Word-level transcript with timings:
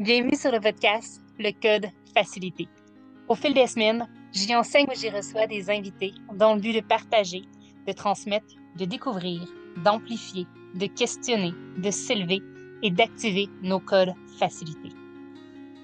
Bienvenue 0.00 0.34
sur 0.34 0.50
le 0.50 0.60
podcast 0.60 1.20
Le 1.38 1.50
Code 1.52 1.90
Facilité. 2.14 2.66
Au 3.28 3.34
fil 3.34 3.52
des 3.52 3.66
semaines, 3.66 4.08
j'y 4.32 4.56
enseigne 4.56 4.86
ou 4.88 4.98
j'y 4.98 5.10
reçois 5.10 5.46
des 5.46 5.68
invités 5.68 6.14
dans 6.32 6.54
le 6.54 6.60
but 6.62 6.72
de 6.72 6.80
partager, 6.80 7.42
de 7.86 7.92
transmettre, 7.92 8.54
de 8.78 8.86
découvrir, 8.86 9.42
d'amplifier, 9.84 10.46
de 10.74 10.86
questionner, 10.86 11.52
de 11.76 11.90
s'élever 11.90 12.40
et 12.82 12.90
d'activer 12.90 13.50
nos 13.60 13.78
codes 13.78 14.14
facilités. 14.38 14.88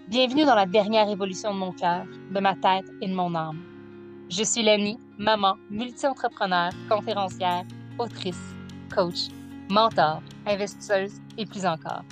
Bienvenue 0.09 0.47
dans 0.47 0.55
la 0.55 0.65
dernière 0.65 1.11
évolution 1.11 1.53
de 1.53 1.59
mon 1.59 1.73
cœur, 1.73 2.07
de 2.31 2.41
ma 2.41 2.55
tête 2.55 2.91
et 3.03 3.09
de 3.09 3.15
mon 3.15 3.35
âme. 3.35 3.61
Je 4.31 4.45
suis 4.45 4.63
Lenny, 4.63 4.99
maman, 5.19 5.57
multi-entrepreneur, 5.69 6.71
conférencière, 6.89 7.65
autrice, 7.99 8.55
coach, 8.95 9.29
mentor, 9.69 10.23
investisseuse 10.47 11.21
et 11.37 11.45
plus 11.45 11.67
encore. 11.67 12.03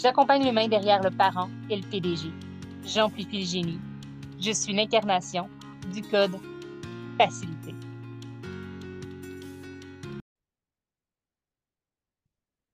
J'accompagne 0.00 0.44
l'humain 0.44 0.68
derrière 0.68 1.02
le 1.02 1.10
parent 1.10 1.50
et 1.68 1.74
le 1.74 1.82
PDG. 1.82 2.30
J'amplifie 2.84 3.40
le 3.40 3.44
génie. 3.44 3.80
Je 4.38 4.52
suis 4.52 4.72
l'incarnation 4.72 5.48
du 5.92 6.02
code 6.02 6.36
facilité. 7.18 7.74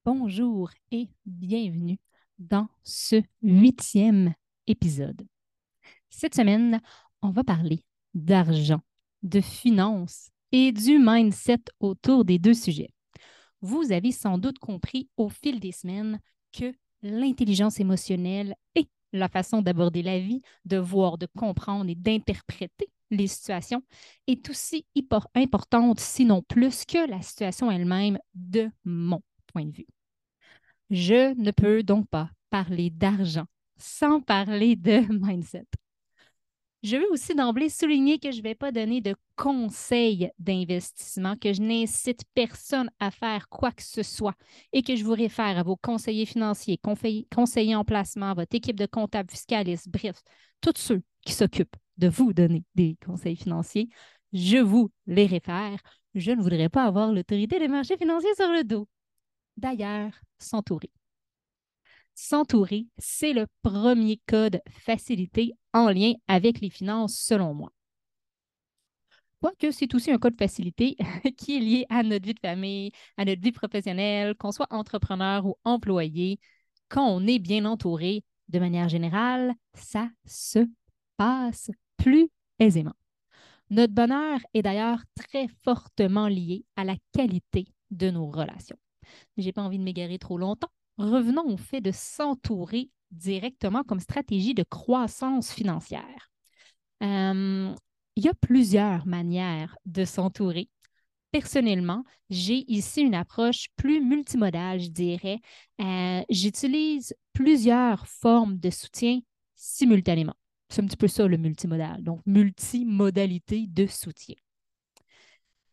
Bonjour 0.05 0.69
et 0.91 1.09
bienvenue 1.25 1.97
dans 2.39 2.69
ce 2.83 3.23
huitième 3.41 4.35
épisode. 4.67 5.27
Cette 6.11 6.35
semaine, 6.35 6.83
on 7.23 7.31
va 7.31 7.43
parler 7.43 7.87
d'argent, 8.13 8.83
de 9.23 9.41
finances 9.41 10.29
et 10.53 10.73
du 10.73 10.99
mindset 10.99 11.65
autour 11.81 12.27
des 12.27 12.39
deux 12.39 12.53
sujets. 12.53 12.91
Vous 13.63 13.93
avez 13.93 14.13
sans 14.13 14.37
doute 14.37 14.59
compris 14.59 15.09
au 15.17 15.31
fil 15.31 15.59
des 15.59 15.73
semaines 15.73 16.21
que 16.53 16.75
l'intelligence 17.05 17.79
émotionnelle 17.79 18.55
et 18.75 18.89
la 19.13 19.29
façon 19.29 19.63
d'aborder 19.63 20.03
la 20.03 20.19
vie, 20.19 20.43
de 20.65 20.79
voir, 20.79 21.19
de 21.19 21.29
comprendre 21.39 21.89
et 21.89 21.95
d'interpréter 21.95 22.89
les 23.11 23.29
situations 23.29 23.83
est 24.27 24.49
aussi 24.51 24.87
importante, 25.37 26.01
sinon 26.01 26.43
plus 26.43 26.85
que 26.85 27.09
la 27.09 27.23
situation 27.23 27.71
elle-même 27.71 28.19
de 28.35 28.71
mon 28.85 29.23
point 29.47 29.67
de 29.67 29.71
vue. 29.77 29.87
Je 30.91 31.35
ne 31.41 31.51
peux 31.51 31.83
donc 31.83 32.09
pas 32.09 32.31
parler 32.51 32.91
d'argent 32.91 33.47
sans 33.77 34.21
parler 34.21 34.75
de 34.75 35.01
mindset. 35.13 35.67
Je 36.85 36.99
veux 36.99 37.11
aussi 37.11 37.35
d'emblée 37.35 37.71
souligner 37.71 38.19
que 38.19 38.31
je 38.31 38.37
ne 38.37 38.43
vais 38.43 38.55
pas 38.55 38.71
donner 38.71 39.01
de 39.01 39.17
conseils 39.37 40.31
d'investissement, 40.39 41.35
que 41.35 41.55
je 41.55 41.63
n'incite 41.63 42.25
personne 42.35 42.91
à 43.01 43.11
faire 43.11 43.49
quoi 43.49 43.73
que 43.73 43.83
ce 43.83 44.03
soit 44.03 44.35
et 44.75 44.83
que 44.83 44.95
je 44.95 45.03
vous 45.03 45.15
réfère 45.15 45.57
à 45.57 45.63
vos 45.63 45.77
conseillers 45.77 46.27
financiers, 46.27 46.79
conseillers 47.35 47.75
en 47.75 47.85
placement, 47.87 48.35
votre 48.35 48.55
équipe 48.55 48.79
de 48.79 48.85
comptables 48.85 49.31
fiscalistes, 49.31 49.89
bref, 49.89 50.21
tous 50.61 50.75
ceux 50.77 51.01
qui 51.25 51.33
s'occupent 51.33 51.77
de 51.97 52.09
vous 52.09 52.35
donner 52.35 52.65
des 52.75 52.99
conseils 53.03 53.37
financiers. 53.37 53.89
Je 54.35 54.59
vous 54.59 54.91
les 55.07 55.25
réfère. 55.25 55.79
Je 56.15 56.33
ne 56.33 56.43
voudrais 56.43 56.69
pas 56.69 56.85
avoir 56.85 57.13
l'autorité 57.13 57.59
des 57.59 57.69
marchés 57.69 57.97
financiers 57.97 58.35
sur 58.35 58.53
le 58.53 58.63
dos. 58.63 58.87
D'ailleurs, 59.57 60.13
s'entourer. 60.39 60.91
S'entourer, 62.15 62.87
c'est 62.97 63.33
le 63.33 63.47
premier 63.63 64.21
code 64.27 64.61
facilité 64.71 65.53
en 65.73 65.91
lien 65.91 66.13
avec 66.29 66.61
les 66.61 66.71
finances, 66.71 67.19
selon 67.19 67.55
moi. 67.55 67.73
Quoique 69.41 69.73
c'est 69.73 69.93
aussi 69.95 70.11
un 70.11 70.19
code 70.19 70.39
facilité 70.39 70.97
qui 71.37 71.57
est 71.57 71.61
lié 71.61 71.87
à 71.91 72.03
notre 72.03 72.25
vie 72.25 72.35
de 72.35 72.41
famille, 72.41 72.93
à 73.17 73.25
notre 73.25 73.43
vie 73.43 73.53
professionnelle, 73.53 74.37
qu'on 74.37 74.53
soit 74.53 74.73
entrepreneur 74.73 75.45
ou 75.45 75.57
employé, 75.65 76.39
quand 76.89 77.07
on 77.07 77.27
est 77.27 77.39
bien 77.39 77.65
entouré, 77.65 78.23
de 78.49 78.59
manière 78.59 78.89
générale, 78.89 79.53
ça 79.75 80.09
se 80.25 80.61
passe 81.17 81.71
plus 81.97 82.29
aisément. 82.59 82.95
Notre 83.71 83.93
bonheur 83.93 84.39
est 84.55 84.63
d'ailleurs 84.63 85.03
très 85.15 85.49
fortement 85.65 86.29
lié 86.29 86.65
à 86.77 86.85
la 86.85 86.97
qualité 87.13 87.67
de 87.91 88.11
nos 88.11 88.31
relations. 88.31 88.79
Je 89.37 89.43
n'ai 89.43 89.53
pas 89.53 89.63
envie 89.63 89.79
de 89.79 89.85
m'égarer 89.85 90.19
trop 90.19 90.39
longtemps 90.39 90.71
revenons 90.99 91.47
au 91.53 91.57
fait 91.57 91.81
de 91.81 91.91
s'entourer 91.93 92.91
directement 93.11 93.83
comme 93.85 94.01
stratégie 94.01 94.55
de 94.55 94.65
croissance 94.65 95.53
financière. 95.53 96.31
Euh, 97.03 97.75
il 98.17 98.25
y 98.25 98.29
a 98.29 98.35
plusieurs 98.35 99.07
manières 99.07 99.77
de 99.87 100.05
s'entourer. 100.05 100.69
Personnellement, 101.33 102.05
j'ai 102.31 102.65
ici 102.71 103.03
une 103.03 103.15
approche 103.15 103.67
plus 103.77 104.01
multimodale, 104.01 104.81
je 104.81 104.89
dirais. 104.89 105.41
Euh, 105.81 106.23
j'utilise 106.31 107.15
plusieurs 107.33 108.07
formes 108.07 108.59
de 108.59 108.71
soutien 108.71 109.21
simultanément. 109.57 110.37
C'est 110.69 110.83
un 110.83 110.87
petit 110.87 110.97
peu 110.97 111.09
ça 111.09 111.27
le 111.27 111.37
multimodal, 111.37 112.03
donc 112.03 112.21
multimodalité 112.25 113.67
de 113.67 113.87
soutien. 113.87 114.37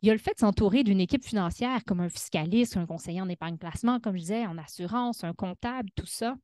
Il 0.01 0.07
y 0.07 0.09
a 0.09 0.13
le 0.13 0.19
fait 0.19 0.33
de 0.33 0.39
s'entourer 0.39 0.83
d'une 0.83 0.99
équipe 0.99 1.23
financière 1.23 1.85
comme 1.85 1.99
un 1.99 2.09
fiscaliste, 2.09 2.75
un 2.75 2.87
conseiller 2.87 3.21
en 3.21 3.29
épargne 3.29 3.57
placement, 3.57 3.99
comme 3.99 4.15
je 4.15 4.21
disais, 4.21 4.45
en 4.47 4.57
assurance, 4.57 5.23
un 5.23 5.33
comptable, 5.33 5.89
tout 5.95 6.07
ça. 6.07 6.35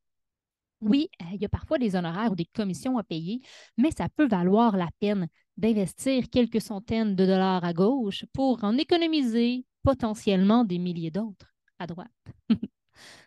Oui, 0.81 1.09
euh, 1.21 1.25
il 1.33 1.41
y 1.41 1.45
a 1.45 1.49
parfois 1.49 1.79
des 1.79 1.95
honoraires 1.95 2.31
ou 2.31 2.35
des 2.35 2.45
commissions 2.45 2.99
à 2.99 3.03
payer, 3.03 3.41
mais 3.77 3.89
ça 3.89 4.09
peut 4.09 4.27
valoir 4.27 4.77
la 4.77 4.89
peine 4.99 5.27
d'investir 5.57 6.29
quelques 6.29 6.61
centaines 6.61 7.15
de 7.15 7.25
dollars 7.25 7.63
à 7.63 7.73
gauche 7.73 8.25
pour 8.31 8.63
en 8.63 8.77
économiser 8.77 9.65
potentiellement 9.81 10.63
des 10.63 10.77
milliers 10.77 11.09
d'autres 11.09 11.55
à 11.79 11.87
droite. 11.87 12.11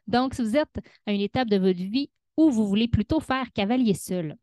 Donc, 0.06 0.34
si 0.34 0.42
vous 0.42 0.56
êtes 0.56 0.78
à 1.06 1.12
une 1.12 1.20
étape 1.20 1.48
de 1.48 1.56
votre 1.56 1.80
vie 1.80 2.10
où 2.36 2.50
vous 2.50 2.68
voulez 2.68 2.86
plutôt 2.86 3.18
faire 3.18 3.50
cavalier 3.52 3.94
seul, 3.94 4.36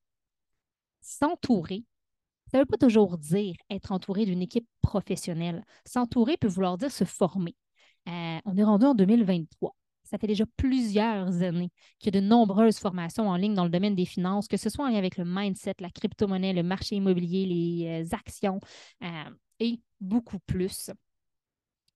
s'entourer 1.00 1.86
ça 2.52 2.58
ne 2.58 2.62
veut 2.62 2.66
pas 2.66 2.78
toujours 2.78 3.18
dire 3.18 3.56
être 3.70 3.92
entouré 3.92 4.26
d'une 4.26 4.42
équipe 4.42 4.68
professionnelle. 4.82 5.64
S'entourer 5.86 6.38
peut 6.38 6.48
vouloir 6.48 6.78
dire 6.78 6.92
se 6.92 7.04
former. 7.04 7.56
Euh, 8.08 8.40
on 8.46 8.58
est 8.58 8.64
rendu 8.64 8.86
en 8.86 8.96
2023. 8.96 9.76
Ça 10.04 10.18
fait 10.18 10.28
déjà 10.28 10.46
plusieurs 10.56 11.42
années 11.42 11.70
qu'il 12.00 12.16
y 12.16 12.18
a 12.18 12.22
de 12.22 12.26
nombreuses 12.26 12.80
formations 12.80 13.28
en 13.28 13.36
ligne 13.36 13.54
dans 13.54 13.66
le 13.66 13.70
domaine 13.70 13.96
des 13.96 14.06
finances, 14.06 14.48
que 14.48 14.56
ce 14.56 14.70
soit 14.70 14.86
en 14.86 14.90
lien 14.90 14.98
avec 14.98 15.18
le 15.18 15.26
mindset, 15.26 15.76
la 15.80 15.90
crypto-monnaie, 15.90 16.54
le 16.54 16.64
marché 16.64 16.96
immobilier, 16.96 17.46
les 17.46 18.04
euh, 18.06 18.16
actions 18.16 18.62
euh, 19.04 19.30
et 19.60 19.82
beaucoup 20.00 20.40
plus 20.40 20.92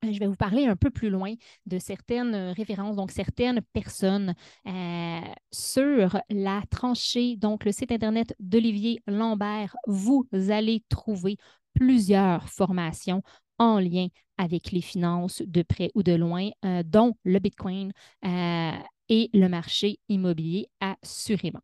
je 0.04 0.20
vais 0.20 0.28
vous 0.28 0.36
parler 0.36 0.66
un 0.66 0.76
peu 0.76 0.90
plus 0.90 1.10
loin 1.10 1.34
de 1.66 1.78
certaines 1.78 2.34
euh, 2.34 2.54
références, 2.54 2.96
donc 2.96 3.12
certaines 3.12 3.62
personnes 3.74 4.34
euh, 4.68 5.20
sur 5.52 6.20
la 6.30 6.64
tranchée, 6.70 7.38
donc 7.38 7.66
le 7.66 7.72
site 7.72 7.92
Internet 7.92 8.36
d'Olivier 8.40 9.02
Lambert. 9.08 9.76
Vous 9.88 10.28
allez 10.50 10.84
trouver 10.90 11.38
plusieurs 11.74 12.50
formations 12.50 13.22
en 13.60 13.80
lien 13.80 14.08
avec 14.38 14.72
les 14.72 14.82
finances 14.82 15.44
de 15.46 15.62
près 15.62 15.92
ou 15.94 16.02
de 16.02 16.14
loin, 16.14 16.50
euh, 16.66 16.82
dont 16.84 17.16
le 17.24 17.40
Bitcoin 17.40 17.92
et 18.24 19.30
le 19.34 19.48
marché 19.48 20.00
immobilier, 20.08 20.68
assurément. 20.80 21.62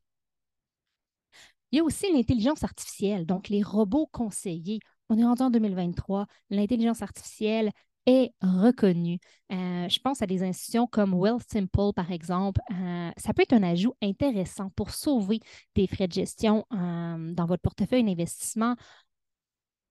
Il 1.71 1.77
y 1.77 1.79
a 1.79 1.83
aussi 1.83 2.11
l'intelligence 2.11 2.63
artificielle, 2.63 3.25
donc 3.25 3.49
les 3.49 3.63
robots 3.63 4.07
conseillers. 4.11 4.79
On 5.09 5.17
est 5.17 5.23
rendu 5.23 5.43
en 5.43 5.49
2023. 5.49 6.27
L'intelligence 6.49 7.01
artificielle 7.01 7.71
est 8.07 8.33
reconnu. 8.41 9.19
Euh, 9.51 9.87
je 9.87 9.99
pense 9.99 10.21
à 10.23 10.25
des 10.25 10.41
institutions 10.41 10.87
comme 10.87 11.13
Wealthsimple, 11.13 11.93
par 11.95 12.11
exemple. 12.11 12.61
Euh, 12.71 13.11
ça 13.17 13.33
peut 13.33 13.43
être 13.43 13.53
un 13.53 13.63
ajout 13.63 13.93
intéressant 14.01 14.71
pour 14.71 14.89
sauver 14.89 15.39
des 15.75 15.85
frais 15.85 16.07
de 16.07 16.13
gestion 16.13 16.65
euh, 16.73 17.33
dans 17.33 17.45
votre 17.45 17.61
portefeuille 17.61 18.03
d'investissement. 18.03 18.75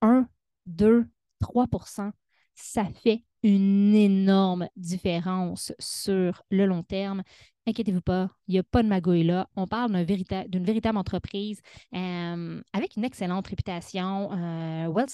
1, 0.03 0.27
2, 0.67 1.07
3% 1.41 2.11
ça 2.57 2.85
fait 3.03 3.23
une 3.47 3.95
énorme 3.95 4.69
différence 4.77 5.73
sur 5.79 6.43
le 6.51 6.67
long 6.67 6.83
terme 6.83 7.23
inquiétez-vous 7.67 8.01
pas, 8.01 8.31
il 8.47 8.53
n'y 8.53 8.59
a 8.59 8.63
pas 8.63 8.83
de 8.83 8.89
magouille 8.89 9.25
là. 9.25 9.49
On 9.57 9.67
parle 9.67 9.91
d'une 9.93 10.65
véritable 10.65 10.99
entreprise 10.99 11.61
euh, 11.95 12.63
avec 12.73 12.97
une 12.97 13.05
excellente 13.05 13.47
réputation. 13.49 14.33
Euh, 14.33 15.05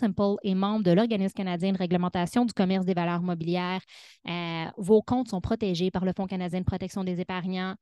est 0.42 0.54
membre 0.54 0.84
de 0.84 0.90
l'Organisme 0.90 1.34
canadien 1.34 1.72
de 1.72 1.78
réglementation 1.78 2.44
du 2.44 2.52
commerce 2.52 2.84
des 2.84 2.94
valeurs 2.94 3.22
mobilières. 3.22 3.80
Euh, 4.28 4.66
vos 4.76 5.02
comptes 5.02 5.28
sont 5.28 5.40
protégés 5.40 5.90
par 5.90 6.04
le 6.04 6.12
Fonds 6.12 6.26
canadien 6.26 6.60
de 6.60 6.64
protection 6.64 7.04
des 7.04 7.20
épargnants. 7.20 7.74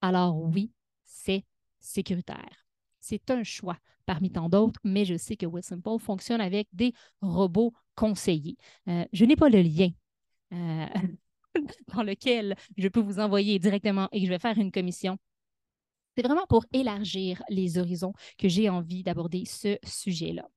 Alors 0.00 0.36
oui, 0.42 0.72
c'est 1.04 1.44
sécuritaire. 1.78 2.66
C'est 3.00 3.30
un 3.30 3.44
choix 3.44 3.76
parmi 4.06 4.30
tant 4.30 4.48
d'autres, 4.48 4.80
mais 4.82 5.04
je 5.04 5.16
sais 5.16 5.36
que 5.36 5.46
Wealthsimple 5.46 5.98
fonctionne 6.00 6.40
avec 6.40 6.68
des 6.72 6.92
robots 7.20 7.72
conseillers. 8.00 8.56
je 8.86 9.24
n'ai 9.24 9.36
pas 9.36 9.50
le 9.50 9.60
lien 9.60 9.90
dans 10.50 12.02
lequel 12.02 12.56
je 12.78 12.88
peux 12.88 13.00
vous 13.00 13.20
envoyer 13.20 13.58
directement 13.58 14.08
et 14.12 14.20
que 14.20 14.26
je 14.26 14.30
vais 14.30 14.38
faire 14.38 14.58
une 14.58 14.72
commission. 14.72 15.18
C'est 16.16 16.22
vraiment 16.22 16.46
pour 16.48 16.64
élargir 16.72 17.42
les 17.50 17.78
horizons 17.78 18.14
que 18.38 18.48
j'ai 18.48 18.68
envie 18.68 19.02
d'aborder 19.02 19.44
ce 19.44 19.76
sujet-là. 19.84 20.48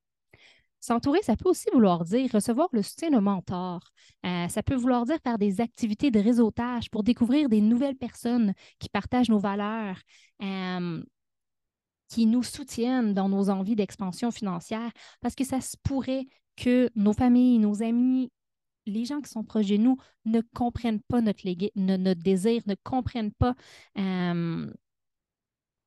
S'entourer, 0.79 1.21
ça 1.21 1.37
peut 1.37 1.47
aussi 1.47 1.69
vouloir 1.71 2.03
dire 2.03 2.29
recevoir 2.33 2.67
le 2.73 2.81
soutien 2.81 3.11
d'un 3.11 3.21
mentor. 3.21 3.79
Euh, 4.25 4.49
ça 4.49 4.61
peut 4.63 4.75
vouloir 4.75 5.05
dire 5.05 5.17
faire 5.23 5.37
des 5.37 5.61
activités 5.61 6.11
de 6.11 6.19
réseautage 6.19 6.89
pour 6.89 7.03
découvrir 7.03 7.47
des 7.47 7.61
nouvelles 7.61 7.95
personnes 7.95 8.53
qui 8.79 8.89
partagent 8.89 9.29
nos 9.29 9.39
valeurs, 9.39 10.01
euh, 10.41 11.01
qui 12.13 12.27
nous 12.27 12.44
soutiennent 12.44 13.15
dans 13.15 13.27
nos 13.27 13.50
envies 13.50 13.75
d'expansion 13.75 14.30
financière, 14.30 14.92
parce 15.19 15.33
que 15.33 15.44
ça 15.44 15.62
se 15.62 15.75
pourrait 15.81 16.27
que 16.56 16.92
nos 16.95 17.13
familles, 17.13 17.57
nos 17.57 17.81
amis, 17.81 18.31
les 18.86 19.04
gens 19.04 19.19
qui 19.19 19.31
sont 19.31 19.44
proches 19.44 19.65
de 19.65 19.77
nous 19.77 19.98
ne 20.25 20.42
comprennent 20.54 21.01
pas 21.01 21.21
notre, 21.21 21.42
notre 21.75 22.21
désir, 22.21 22.62
ne 22.68 22.75
comprennent 22.83 23.31
pas 23.31 23.56
euh, 23.98 24.71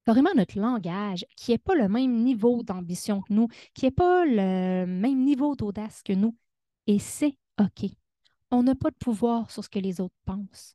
carrément 0.05 0.35
notre 0.35 0.59
langage, 0.59 1.25
qui 1.37 1.53
n'est 1.53 1.59
pas 1.59 1.77
le 1.77 1.89
même 1.89 2.25
niveau 2.25 2.65
d'ambition 2.65 3.23
que 3.23 3.33
nous, 3.33 3.47
qui 3.73 3.85
n'est 3.85 3.93
pas 3.93 4.25
le 4.25 4.85
même 4.85 5.23
niveau 5.23 5.55
d'audace 5.55 6.03
que 6.03 6.13
nous. 6.13 6.37
Et 6.89 6.99
c'est 6.99 7.39
OK. 7.61 7.89
On 8.51 8.65
n'a 8.65 8.75
pas 8.75 8.91
de 8.91 8.97
pouvoir 8.97 9.49
sur 9.53 9.63
ce 9.63 9.69
que 9.69 9.79
les 9.79 10.01
autres 10.01 10.17
pensent. 10.25 10.75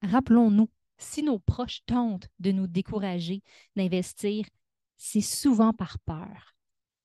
Rappelons-nous, 0.00 0.70
si 0.96 1.22
nos 1.22 1.38
proches 1.38 1.82
tentent 1.84 2.28
de 2.38 2.52
nous 2.52 2.66
décourager 2.66 3.42
d'investir, 3.76 4.46
c'est 5.04 5.20
souvent 5.20 5.72
par 5.72 5.98
peur. 5.98 6.54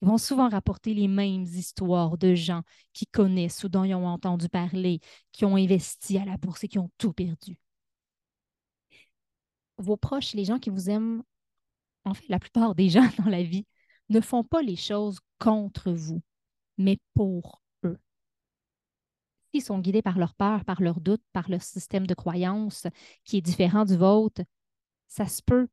Ils 0.02 0.08
vont 0.08 0.20
souvent 0.20 0.50
rapporter 0.50 0.94
les 0.94 1.08
mêmes 1.08 1.42
histoires 1.42 2.16
de 2.20 2.36
gens 2.36 2.62
qui 2.94 3.08
connaissent 3.08 3.64
ou 3.64 3.70
dont 3.70 3.84
ils 3.84 3.96
ont 3.96 4.06
entendu 4.06 4.50
parler, 4.50 5.00
qui 5.32 5.46
ont 5.46 5.56
investi 5.56 6.20
à 6.20 6.26
la 6.26 6.38
bourse 6.38 6.64
et 6.64 6.68
qui 6.68 6.78
ont 6.78 6.92
tout 7.00 7.12
perdu. 7.12 7.58
Vos 9.80 9.98
proches, 9.98 10.36
les 10.36 10.46
gens 10.46 10.60
qui 10.60 10.70
vous 10.70 10.92
aiment, 10.92 11.24
en 12.06 12.14
fait, 12.14 12.28
la 12.30 12.38
plupart 12.38 12.76
des 12.76 12.90
gens 12.90 13.02
dans 13.18 13.32
la 13.32 13.42
vie 13.42 13.66
ne 14.10 14.22
font 14.22 14.44
pas 14.44 14.62
les 14.62 14.76
choses 14.76 15.20
contre 15.40 15.92
vous, 15.92 16.22
mais 16.78 17.00
pour 17.16 17.64
eux. 17.84 17.98
S'ils 19.52 19.64
sont 19.64 19.80
guidés 19.80 20.04
par 20.04 20.20
leur 20.20 20.36
peur, 20.36 20.66
par 20.66 20.84
leur 20.84 21.02
doute, 21.02 21.24
par 21.34 21.50
leur 21.50 21.64
système 21.64 22.06
de 22.06 22.14
croyance 22.14 22.86
qui 23.24 23.38
est 23.38 23.42
différent 23.42 23.86
du 23.86 23.98
vôtre, 23.98 24.44
ça 25.08 25.26
se 25.26 25.42
peut 25.42 25.68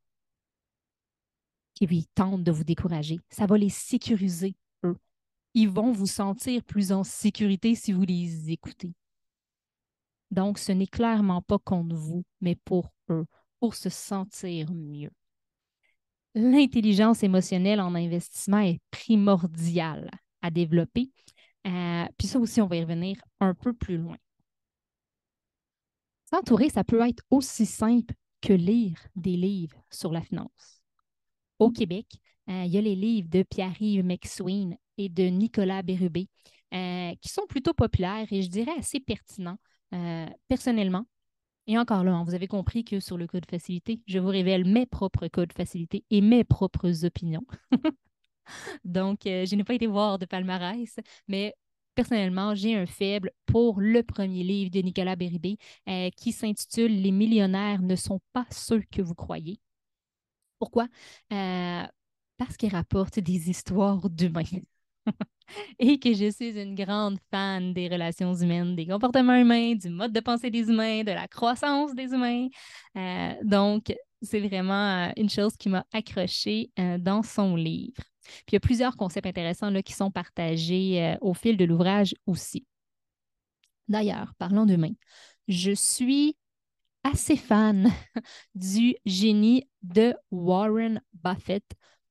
qu'ils 1.74 2.06
tentent 2.06 2.44
de 2.44 2.52
vous 2.52 2.64
décourager. 2.64 3.18
Ça 3.30 3.46
va 3.46 3.58
les 3.58 3.68
sécuriser, 3.68 4.54
eux. 4.84 4.96
Ils 5.54 5.68
vont 5.68 5.92
vous 5.92 6.06
sentir 6.06 6.62
plus 6.64 6.92
en 6.92 7.04
sécurité 7.04 7.74
si 7.74 7.92
vous 7.92 8.04
les 8.04 8.50
écoutez. 8.50 8.94
Donc, 10.30 10.58
ce 10.58 10.72
n'est 10.72 10.86
clairement 10.86 11.42
pas 11.42 11.58
contre 11.58 11.94
vous, 11.94 12.24
mais 12.40 12.56
pour 12.56 12.92
eux, 13.10 13.26
pour 13.60 13.74
se 13.74 13.88
sentir 13.88 14.72
mieux 14.72 15.10
l'intelligence 16.34 17.22
émotionnelle 17.22 17.80
en 17.80 17.94
investissement 17.94 18.58
est 18.58 18.80
primordiale 18.90 20.10
à 20.42 20.50
développer. 20.50 21.10
Euh, 21.66 22.04
puis 22.18 22.26
ça 22.26 22.38
aussi, 22.38 22.60
on 22.60 22.66
va 22.66 22.76
y 22.76 22.82
revenir 22.82 23.16
un 23.40 23.54
peu 23.54 23.72
plus 23.72 23.96
loin. 23.96 24.16
S'entourer, 26.30 26.68
ça 26.68 26.84
peut 26.84 27.06
être 27.06 27.22
aussi 27.30 27.66
simple 27.66 28.14
que 28.40 28.52
lire 28.52 28.98
des 29.14 29.36
livres 29.36 29.82
sur 29.90 30.10
la 30.10 30.20
finance. 30.20 30.82
Au 31.64 31.70
Québec, 31.70 32.06
euh, 32.48 32.64
il 32.64 32.72
y 32.72 32.78
a 32.78 32.80
les 32.80 32.94
livres 32.94 33.28
de 33.28 33.42
Pierre-Yves 33.42 34.04
McSween 34.04 34.76
et 34.98 35.08
de 35.08 35.24
Nicolas 35.24 35.82
Bérubé 35.82 36.28
euh, 36.74 37.12
qui 37.20 37.28
sont 37.28 37.46
plutôt 37.48 37.72
populaires 37.72 38.26
et 38.30 38.42
je 38.42 38.48
dirais 38.48 38.74
assez 38.78 39.00
pertinents. 39.00 39.58
personnellement, 40.48 41.06
et 41.66 41.78
encore 41.78 42.04
là, 42.04 42.22
vous 42.26 42.34
avez 42.34 42.46
compris 42.46 42.84
que 42.84 43.00
sur 43.00 43.16
le 43.16 43.26
code 43.26 43.46
facilité, 43.48 44.02
je 44.06 44.18
vous 44.18 44.28
révèle 44.28 44.64
mes 44.64 44.84
propres 44.86 45.28
codes 45.28 45.52
facilité 45.52 46.04
et 46.10 46.20
mes 46.20 46.44
propres 46.44 47.04
opinions. 47.04 47.46
Donc, 48.84 49.26
euh, 49.26 49.46
je 49.46 49.56
n'ai 49.56 49.64
pas 49.64 49.74
été 49.74 49.86
voir 49.86 50.18
de 50.18 50.26
palmarès, 50.26 50.96
mais 51.26 51.54
personnellement, 51.94 52.54
j'ai 52.54 52.76
un 52.76 52.86
faible 52.86 53.30
pour 53.46 53.80
le 53.80 54.02
premier 54.02 54.42
livre 54.42 54.70
de 54.70 54.80
Nicolas 54.80 55.16
Béribé 55.16 55.56
euh, 55.88 56.10
qui 56.16 56.32
s'intitule 56.32 57.00
Les 57.00 57.12
millionnaires 57.12 57.80
ne 57.80 57.96
sont 57.96 58.20
pas 58.34 58.46
ceux 58.50 58.82
que 58.90 59.00
vous 59.00 59.14
croyez. 59.14 59.58
Pourquoi? 60.58 60.86
Euh, 61.32 61.82
parce 62.36 62.56
qu'il 62.56 62.70
rapporte 62.70 63.18
des 63.18 63.50
histoires 63.50 64.08
d'humains. 64.10 64.42
et 65.78 65.98
que 65.98 66.14
je 66.14 66.30
suis 66.30 66.58
une 66.58 66.74
grande 66.74 67.18
fan 67.30 67.74
des 67.74 67.88
relations 67.88 68.34
humaines, 68.34 68.74
des 68.74 68.86
comportements 68.86 69.36
humains, 69.36 69.74
du 69.74 69.90
mode 69.90 70.12
de 70.12 70.20
pensée 70.20 70.50
des 70.50 70.68
humains, 70.70 71.04
de 71.04 71.12
la 71.12 71.28
croissance 71.28 71.94
des 71.94 72.12
humains. 72.12 72.48
Euh, 72.96 73.34
donc, 73.42 73.94
c'est 74.22 74.40
vraiment 74.40 75.08
euh, 75.08 75.12
une 75.16 75.28
chose 75.28 75.56
qui 75.56 75.68
m'a 75.68 75.84
accrochée 75.92 76.70
dans 76.98 77.22
son 77.22 77.56
livre. 77.56 78.02
Puis 78.22 78.52
il 78.52 78.54
y 78.54 78.56
a 78.56 78.60
plusieurs 78.60 78.96
concepts 78.96 79.26
intéressants 79.26 79.68
là, 79.68 79.82
qui 79.82 79.92
sont 79.92 80.10
partagés 80.10 81.14
au 81.20 81.34
fil 81.34 81.58
de 81.58 81.64
l'ouvrage 81.66 82.14
aussi. 82.26 82.66
D'ailleurs, 83.86 84.32
parlons 84.38 84.64
d'humains, 84.64 84.94
je 85.46 85.72
suis 85.72 86.36
assez 87.04 87.36
fan 87.36 87.92
du 88.54 88.96
génie 89.04 89.68
de 89.82 90.14
Warren 90.30 91.00
Buffett, 91.12 91.64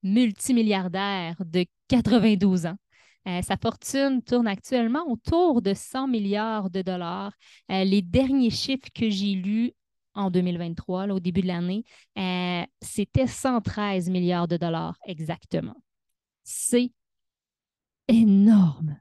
multimilliardaire 0.03 1.35
de 1.45 1.65
92 1.89 2.67
ans. 2.67 2.77
Euh, 3.27 3.41
sa 3.41 3.55
fortune 3.57 4.21
tourne 4.21 4.47
actuellement 4.47 5.07
autour 5.07 5.61
de 5.61 5.73
100 5.73 6.07
milliards 6.07 6.69
de 6.69 6.81
dollars. 6.81 7.33
Euh, 7.71 7.83
les 7.83 8.01
derniers 8.01 8.49
chiffres 8.49 8.89
que 8.93 9.09
j'ai 9.09 9.33
lus 9.35 9.71
en 10.13 10.29
2023, 10.29 11.07
au 11.07 11.19
début 11.19 11.41
de 11.41 11.47
l'année, 11.47 11.83
euh, 12.17 12.63
c'était 12.81 13.27
113 13.27 14.09
milliards 14.09 14.47
de 14.47 14.57
dollars 14.57 14.97
exactement. 15.07 15.75
C'est 16.43 16.91
énorme. 18.07 18.99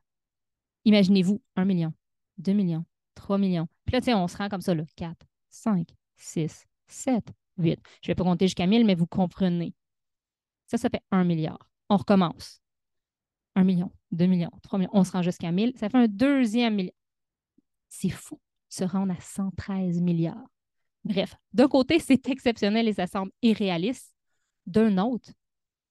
Imaginez-vous 0.84 1.42
1 1.56 1.64
million, 1.64 1.92
2 2.38 2.52
millions, 2.52 2.84
3 3.14 3.38
millions. 3.38 3.66
Puis 3.84 3.98
là, 4.00 4.18
on 4.18 4.28
se 4.28 4.36
rend 4.36 4.48
comme 4.48 4.60
ça, 4.60 4.74
là, 4.74 4.84
4, 4.96 5.26
5, 5.52 5.88
6, 6.16 6.66
7, 6.86 7.24
8. 7.58 7.80
Je 8.02 8.08
ne 8.08 8.10
vais 8.10 8.14
pas 8.14 8.24
compter 8.24 8.46
jusqu'à 8.46 8.66
1000, 8.66 8.84
mais 8.84 8.94
vous 8.94 9.06
comprenez. 9.06 9.74
Ça, 10.66 10.78
ça 10.78 10.88
fait 10.88 11.02
1 11.10 11.24
milliard. 11.24 11.70
On 11.88 11.96
recommence. 11.96 12.60
1 13.54 13.64
million, 13.64 13.92
2 14.12 14.26
millions, 14.26 14.50
3 14.62 14.78
millions, 14.78 14.90
on 14.94 15.04
se 15.04 15.12
rend 15.12 15.20
jusqu'à 15.20 15.52
1000. 15.52 15.74
Ça 15.76 15.90
fait 15.90 15.98
un 15.98 16.08
deuxième 16.08 16.74
milliard. 16.74 16.96
C'est 17.90 18.08
fou, 18.08 18.40
se 18.70 18.84
rendre 18.84 19.12
à 19.12 19.20
113 19.20 20.00
milliards. 20.00 20.48
Bref, 21.04 21.36
d'un 21.52 21.68
côté, 21.68 21.98
c'est 22.00 22.28
exceptionnel 22.30 22.88
et 22.88 22.94
ça 22.94 23.06
semble 23.06 23.32
irréaliste. 23.42 24.14
D'un 24.66 24.96
autre, 24.98 25.30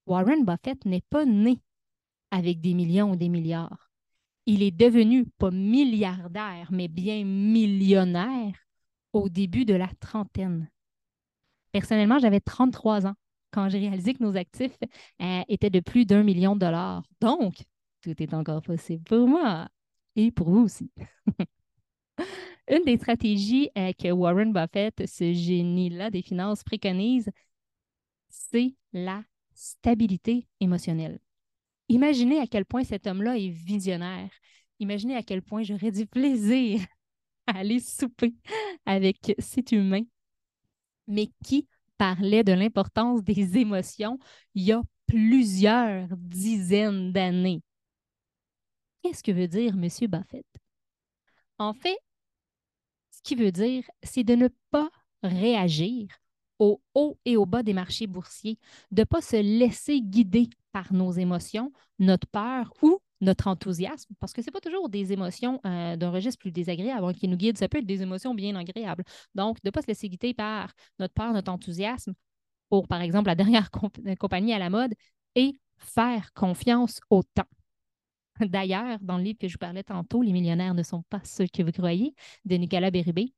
Warren 0.07 0.43
Buffett 0.43 0.83
n'est 0.85 1.03
pas 1.09 1.25
né 1.25 1.59
avec 2.31 2.61
des 2.61 2.73
millions 2.73 3.11
ou 3.11 3.15
des 3.15 3.29
milliards. 3.29 3.91
Il 4.47 4.63
est 4.63 4.71
devenu 4.71 5.25
pas 5.37 5.51
milliardaire, 5.51 6.69
mais 6.71 6.87
bien 6.87 7.23
millionnaire 7.23 8.55
au 9.13 9.29
début 9.29 9.65
de 9.65 9.73
la 9.73 9.89
trentaine. 9.99 10.69
Personnellement, 11.71 12.19
j'avais 12.19 12.39
33 12.39 13.07
ans 13.07 13.15
quand 13.51 13.69
j'ai 13.69 13.79
réalisé 13.79 14.13
que 14.13 14.23
nos 14.23 14.35
actifs 14.35 14.77
euh, 15.21 15.41
étaient 15.47 15.69
de 15.69 15.79
plus 15.79 16.05
d'un 16.05 16.23
million 16.23 16.55
de 16.55 16.61
dollars. 16.61 17.03
Donc, 17.19 17.55
tout 18.01 18.21
est 18.21 18.33
encore 18.33 18.61
possible 18.61 19.03
pour 19.03 19.27
moi 19.27 19.67
et 20.15 20.31
pour 20.31 20.49
vous 20.49 20.61
aussi. 20.61 20.91
Une 22.69 22.83
des 22.85 22.97
stratégies 22.97 23.69
euh, 23.77 23.91
que 23.93 24.11
Warren 24.11 24.53
Buffett, 24.53 25.05
ce 25.05 25.33
génie-là 25.33 26.09
des 26.09 26.21
finances, 26.21 26.63
préconise, 26.63 27.29
c'est 28.29 28.75
la 28.93 29.23
stabilité 29.53 30.47
émotionnelle. 30.59 31.19
Imaginez 31.89 32.39
à 32.39 32.47
quel 32.47 32.65
point 32.65 32.83
cet 32.83 33.07
homme-là 33.07 33.37
est 33.37 33.49
visionnaire. 33.49 34.29
Imaginez 34.79 35.15
à 35.15 35.23
quel 35.23 35.41
point 35.41 35.63
j'aurais 35.63 35.91
du 35.91 36.05
plaisir 36.05 36.79
aller 37.55 37.79
souper 37.79 38.33
avec 38.85 39.35
cet 39.39 39.71
humain, 39.71 40.03
mais 41.07 41.31
qui 41.43 41.67
parlait 41.97 42.43
de 42.43 42.53
l'importance 42.53 43.23
des 43.23 43.57
émotions 43.57 44.17
il 44.55 44.63
y 44.63 44.71
a 44.71 44.81
plusieurs 45.07 46.07
dizaines 46.17 47.11
d'années? 47.11 47.61
Qu'est-ce 49.01 49.23
que 49.23 49.31
veut 49.31 49.47
dire 49.47 49.73
M. 49.73 49.87
Buffett? 50.07 50.45
En 51.57 51.73
fait, 51.73 51.97
ce 53.11 53.21
qu'il 53.21 53.39
veut 53.39 53.51
dire, 53.51 53.83
c'est 54.03 54.23
de 54.23 54.35
ne 54.35 54.47
pas 54.71 54.89
réagir 55.23 56.07
au 56.59 56.81
haut 56.93 57.17
et 57.25 57.37
au 57.37 57.45
bas 57.45 57.63
des 57.63 57.73
marchés 57.73 58.07
boursiers, 58.07 58.57
de 58.91 59.01
ne 59.01 59.05
pas 59.05 59.21
se 59.21 59.35
laisser 59.35 60.01
guider 60.01 60.49
par 60.71 60.93
nos 60.93 61.11
émotions, 61.11 61.71
notre 61.99 62.27
peur 62.27 62.71
ou 62.81 62.99
notre 63.21 63.47
enthousiasme, 63.47 64.13
parce 64.19 64.33
que 64.33 64.41
ce 64.41 64.47
n'est 64.47 64.51
pas 64.51 64.59
toujours 64.59 64.89
des 64.89 65.13
émotions 65.13 65.61
euh, 65.65 65.95
d'un 65.95 66.09
registre 66.09 66.39
plus 66.39 66.51
désagréable 66.51 67.05
hein, 67.05 67.13
qui 67.13 67.27
nous 67.27 67.37
guident, 67.37 67.57
ça 67.57 67.69
peut 67.69 67.77
être 67.77 67.85
des 67.85 68.01
émotions 68.01 68.33
bien 68.33 68.55
agréables. 68.55 69.03
Donc, 69.35 69.57
ne 69.63 69.69
pas 69.69 69.81
se 69.81 69.87
laisser 69.87 70.09
guider 70.09 70.33
par 70.33 70.73
notre 70.99 71.13
peur, 71.13 71.31
notre 71.33 71.51
enthousiasme 71.51 72.13
pour, 72.69 72.87
par 72.87 73.01
exemple, 73.01 73.27
la 73.27 73.35
dernière 73.41 73.69
euh, 74.05 74.15
compagnie 74.15 74.53
à 74.53 74.59
la 74.59 74.69
mode 74.69 74.93
et 75.35 75.53
faire 75.77 76.33
confiance 76.33 76.99
au 77.09 77.23
temps. 77.23 77.47
D'ailleurs, 78.39 78.97
dans 79.01 79.17
le 79.17 79.23
livre 79.23 79.37
que 79.39 79.47
je 79.47 79.53
vous 79.53 79.59
parlais 79.59 79.83
tantôt, 79.83 80.21
Les 80.23 80.31
millionnaires 80.31 80.73
ne 80.73 80.83
sont 80.83 81.03
pas 81.09 81.21
ceux 81.23 81.47
que 81.47 81.61
vous 81.61 81.71
croyez, 81.71 82.15
de 82.45 82.55
Nicolas 82.55 82.89
Bérubé, 82.89 83.33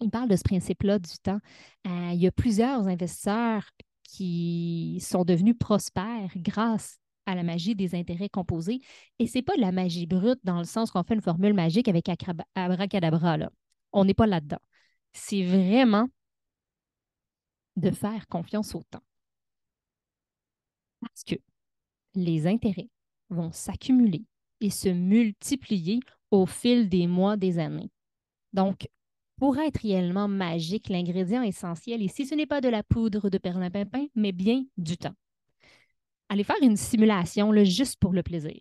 il 0.00 0.10
parle 0.10 0.28
de 0.28 0.36
ce 0.36 0.42
principe-là 0.42 0.98
du 0.98 1.18
temps. 1.22 1.40
Euh, 1.86 2.10
il 2.12 2.20
y 2.20 2.26
a 2.26 2.32
plusieurs 2.32 2.86
investisseurs 2.86 3.68
qui 4.04 4.98
sont 5.02 5.24
devenus 5.24 5.56
prospères 5.58 6.30
grâce 6.36 6.98
à 7.28 7.34
la 7.34 7.42
magie 7.42 7.74
des 7.74 7.94
intérêts 7.94 8.30
composés. 8.30 8.80
Et 9.18 9.26
ce 9.26 9.38
n'est 9.38 9.42
pas 9.42 9.54
de 9.54 9.60
la 9.60 9.70
magie 9.70 10.06
brute 10.06 10.40
dans 10.44 10.58
le 10.58 10.64
sens 10.64 10.90
qu'on 10.90 11.04
fait 11.04 11.14
une 11.14 11.20
formule 11.20 11.52
magique 11.52 11.86
avec 11.86 12.08
abracadabra. 12.54 13.36
Là. 13.36 13.50
On 13.92 14.06
n'est 14.06 14.14
pas 14.14 14.26
là-dedans. 14.26 14.60
C'est 15.12 15.44
vraiment 15.44 16.08
de 17.76 17.90
faire 17.90 18.26
confiance 18.28 18.74
au 18.74 18.82
temps. 18.90 19.02
Parce 21.00 21.22
que 21.22 21.34
les 22.14 22.46
intérêts 22.46 22.88
vont 23.28 23.52
s'accumuler 23.52 24.24
et 24.60 24.70
se 24.70 24.88
multiplier 24.88 26.00
au 26.30 26.46
fil 26.46 26.88
des 26.88 27.06
mois, 27.06 27.36
des 27.36 27.58
années. 27.58 27.90
Donc, 28.54 28.88
pour 29.36 29.58
être 29.58 29.82
réellement 29.82 30.28
magique, 30.28 30.88
l'ingrédient 30.88 31.42
essentiel 31.42 32.02
ici, 32.02 32.26
ce 32.26 32.34
n'est 32.34 32.46
pas 32.46 32.62
de 32.62 32.68
la 32.68 32.82
poudre 32.82 33.28
de 33.28 33.38
perlimpinpin, 33.38 34.06
mais 34.14 34.32
bien 34.32 34.64
du 34.78 34.96
temps. 34.96 35.14
Allez 36.28 36.44
faire 36.44 36.56
une 36.62 36.76
simulation 36.76 37.52
là, 37.52 37.64
juste 37.64 37.98
pour 37.98 38.12
le 38.12 38.22
plaisir. 38.22 38.60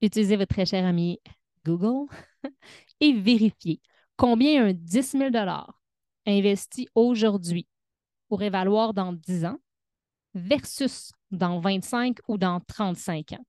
Utilisez 0.00 0.36
votre 0.36 0.54
très 0.54 0.66
cher 0.66 0.84
ami 0.84 1.20
Google 1.64 2.10
et 3.00 3.12
vérifiez 3.12 3.80
combien 4.16 4.66
un 4.66 4.72
10 4.72 5.12
000 5.12 5.30
investi 6.26 6.88
aujourd'hui 6.94 7.66
pourrait 8.28 8.50
valoir 8.50 8.94
dans 8.94 9.12
10 9.12 9.44
ans 9.44 9.58
versus 10.34 11.12
dans 11.30 11.60
25 11.60 12.18
ou 12.28 12.38
dans 12.38 12.60
35 12.60 13.32
ans. 13.32 13.46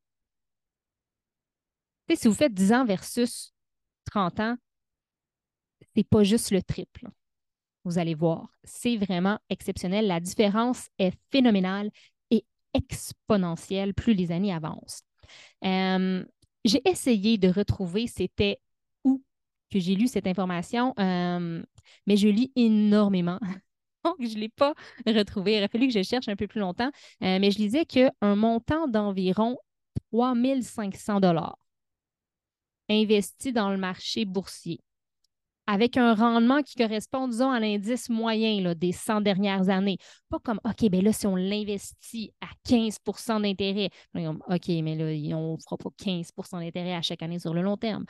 si 2.14 2.28
vous 2.28 2.34
faites 2.34 2.54
10 2.54 2.74
ans 2.74 2.86
versus 2.86 3.54
30 4.06 4.40
ans, 4.40 4.58
c'est 5.96 6.08
pas 6.08 6.24
juste 6.24 6.52
le 6.52 6.62
triple. 6.62 7.08
Vous 7.84 7.98
allez 7.98 8.16
voir, 8.16 8.50
c'est 8.64 8.98
vraiment 8.98 9.40
exceptionnel. 9.50 10.08
La 10.08 10.20
différence 10.20 10.90
est 10.98 11.14
phénoménale 11.32 11.92
exponentielle 12.76 13.94
plus 13.94 14.14
les 14.14 14.32
années 14.32 14.54
avancent. 14.54 15.02
Euh, 15.64 16.24
j'ai 16.66 16.82
essayé 16.88 17.38
de 17.38 17.48
retrouver 17.48 18.08
c'était 18.08 18.60
où 19.04 19.24
que 19.72 19.80
j'ai 19.80 19.96
lu 19.96 20.08
cette 20.08 20.28
information, 20.28 20.94
euh, 21.00 21.64
mais 22.06 22.18
je 22.18 22.28
lis 22.28 22.52
énormément. 22.56 23.40
Donc, 24.04 24.18
je 24.20 24.36
ne 24.36 24.42
l'ai 24.42 24.50
pas 24.50 24.74
retrouvé. 25.08 25.54
Il 25.54 25.58
aurait 25.60 25.68
fallu 25.68 25.88
que 25.88 25.94
je 25.94 26.04
cherche 26.04 26.28
un 26.28 26.36
peu 26.36 26.48
plus 26.48 26.60
longtemps. 26.60 26.92
Euh, 27.24 27.40
mais 27.40 27.50
je 27.50 27.58
lisais 27.58 27.86
qu'un 27.86 28.12
montant 28.36 28.88
d'environ 28.88 29.58
3500 30.12 31.20
dollars 31.22 31.58
investi 32.88 33.52
dans 33.52 33.72
le 33.72 33.78
marché 33.78 34.26
boursier 34.26 34.80
avec 35.68 35.98
un 35.98 36.14
rendement 36.14 36.62
qui 36.62 36.76
correspond, 36.76 37.28
disons, 37.28 37.52
à 37.52 37.60
l'indice 37.60 38.10
moyen 38.10 38.74
des 38.76 38.92
100 38.92 39.22
dernières 39.22 39.70
années. 39.70 39.98
Pas 40.30 40.40
comme, 40.40 40.60
OK, 40.64 40.90
bien 40.90 41.02
là, 41.02 41.12
si 41.12 41.26
on 41.26 41.36
l'investit 41.36 42.34
à 42.42 42.48
15% 42.68 43.42
d'intérêt, 43.42 43.90
OK, 44.14 44.68
mais 44.68 44.96
là, 44.96 45.38
on 45.38 45.54
ne 45.54 45.62
fera 45.62 45.78
pas 45.78 45.90
15% 45.98 46.60
d'intérêt 46.60 46.94
à 46.94 47.02
chaque 47.02 47.24
année 47.24 47.40
sur 47.40 47.54
le 47.54 47.62
long 47.62 47.78
terme. 47.78 48.06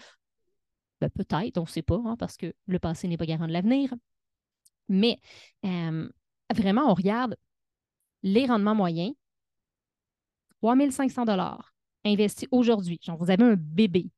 Ben, 1.02 1.10
peut-être, 1.10 1.58
on 1.58 1.64
ne 1.64 1.68
sait 1.68 1.82
pas, 1.82 2.02
hein, 2.06 2.16
parce 2.18 2.38
que 2.38 2.54
le 2.68 2.80
passé 2.80 3.08
n'est 3.08 3.18
pas 3.18 3.26
garant 3.26 3.48
de 3.48 3.54
l'avenir. 3.54 3.94
Mais 4.90 5.20
euh, 5.66 6.10
vraiment, 6.54 6.90
on 6.90 6.94
regarde 6.94 7.36
les 8.24 8.46
rendements 8.46 8.76
moyens, 8.76 9.14
3500 10.62 11.26
investis 12.06 12.48
aujourd'hui. 12.52 13.00
Genre, 13.02 13.18
vous 13.18 13.30
avez 13.30 13.44
un 13.44 13.56
bébé 13.56 14.10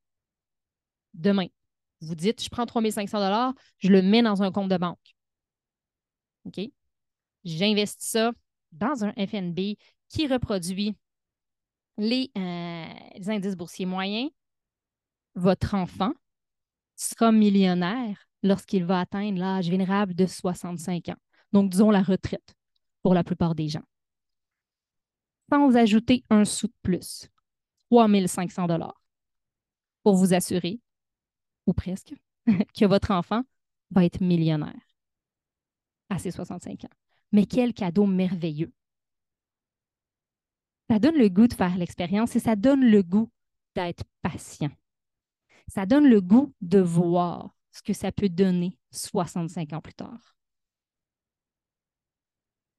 demain 1.14 1.48
vous 2.02 2.16
dites, 2.16 2.44
je 2.44 2.50
prends 2.50 2.66
3500 2.66 3.54
je 3.80 3.90
le 3.90 4.02
mets 4.02 4.22
dans 4.22 4.44
un 4.44 4.52
compte 4.52 4.70
de 4.70 4.78
banque. 4.78 5.16
OK? 6.46 6.60
J'investis 7.44 8.10
ça 8.10 8.32
dans 8.72 9.04
un 9.04 9.14
FNB 9.14 9.78
qui 10.10 10.28
reproduit 10.28 10.96
les, 11.98 12.32
euh, 12.38 12.86
les 13.16 13.30
indices 13.30 13.56
boursiers 13.56 13.86
moyens. 13.86 14.30
Votre 15.36 15.76
enfant 15.76 16.14
sera 16.96 17.32
millionnaire 17.32 18.28
lorsqu'il 18.44 18.86
va 18.86 19.02
atteindre 19.02 19.40
l'âge 19.40 19.70
vénérable 19.70 20.16
de 20.16 20.26
65 20.26 21.10
ans. 21.10 21.18
Donc, 21.52 21.70
disons 21.70 21.92
la 21.92 22.02
retraite 22.02 22.56
pour 23.02 23.14
la 23.14 23.24
plupart 23.24 23.56
des 23.56 23.70
gens. 23.70 23.84
Sans 25.50 25.76
ajouter 25.76 26.24
un 26.30 26.44
sou 26.44 26.68
de 26.68 26.74
plus, 26.82 27.30
3500 27.90 28.68
pour 30.04 30.16
vous 30.16 30.34
assurer 30.34 30.80
ou 31.68 31.74
presque, 31.74 32.16
que 32.74 32.86
votre 32.86 33.12
enfant 33.12 33.44
va 33.92 34.06
être 34.06 34.22
millionnaire 34.22 34.74
à 36.10 36.18
ses 36.18 36.32
65 36.32 36.86
ans. 36.86 36.96
Mais 37.32 37.46
quel 37.46 37.74
cadeau 37.74 38.06
merveilleux. 38.06 38.72
Ça 40.90 41.00
donne 41.00 41.18
le 41.18 41.28
goût 41.28 41.48
de 41.48 41.54
faire 41.54 41.78
l'expérience 41.78 42.36
et 42.36 42.40
ça 42.40 42.56
donne 42.56 42.86
le 42.86 43.04
goût 43.04 43.30
d'être 43.76 44.06
patient. 44.22 44.72
Ça 45.68 45.86
donne 45.86 46.08
le 46.08 46.22
goût 46.22 46.54
de 46.62 46.80
voir 46.80 47.54
ce 47.72 47.82
que 47.82 47.94
ça 47.94 48.12
peut 48.14 48.30
donner 48.30 48.78
65 48.92 49.74
ans 49.74 49.82
plus 49.82 49.94
tard. 49.94 50.38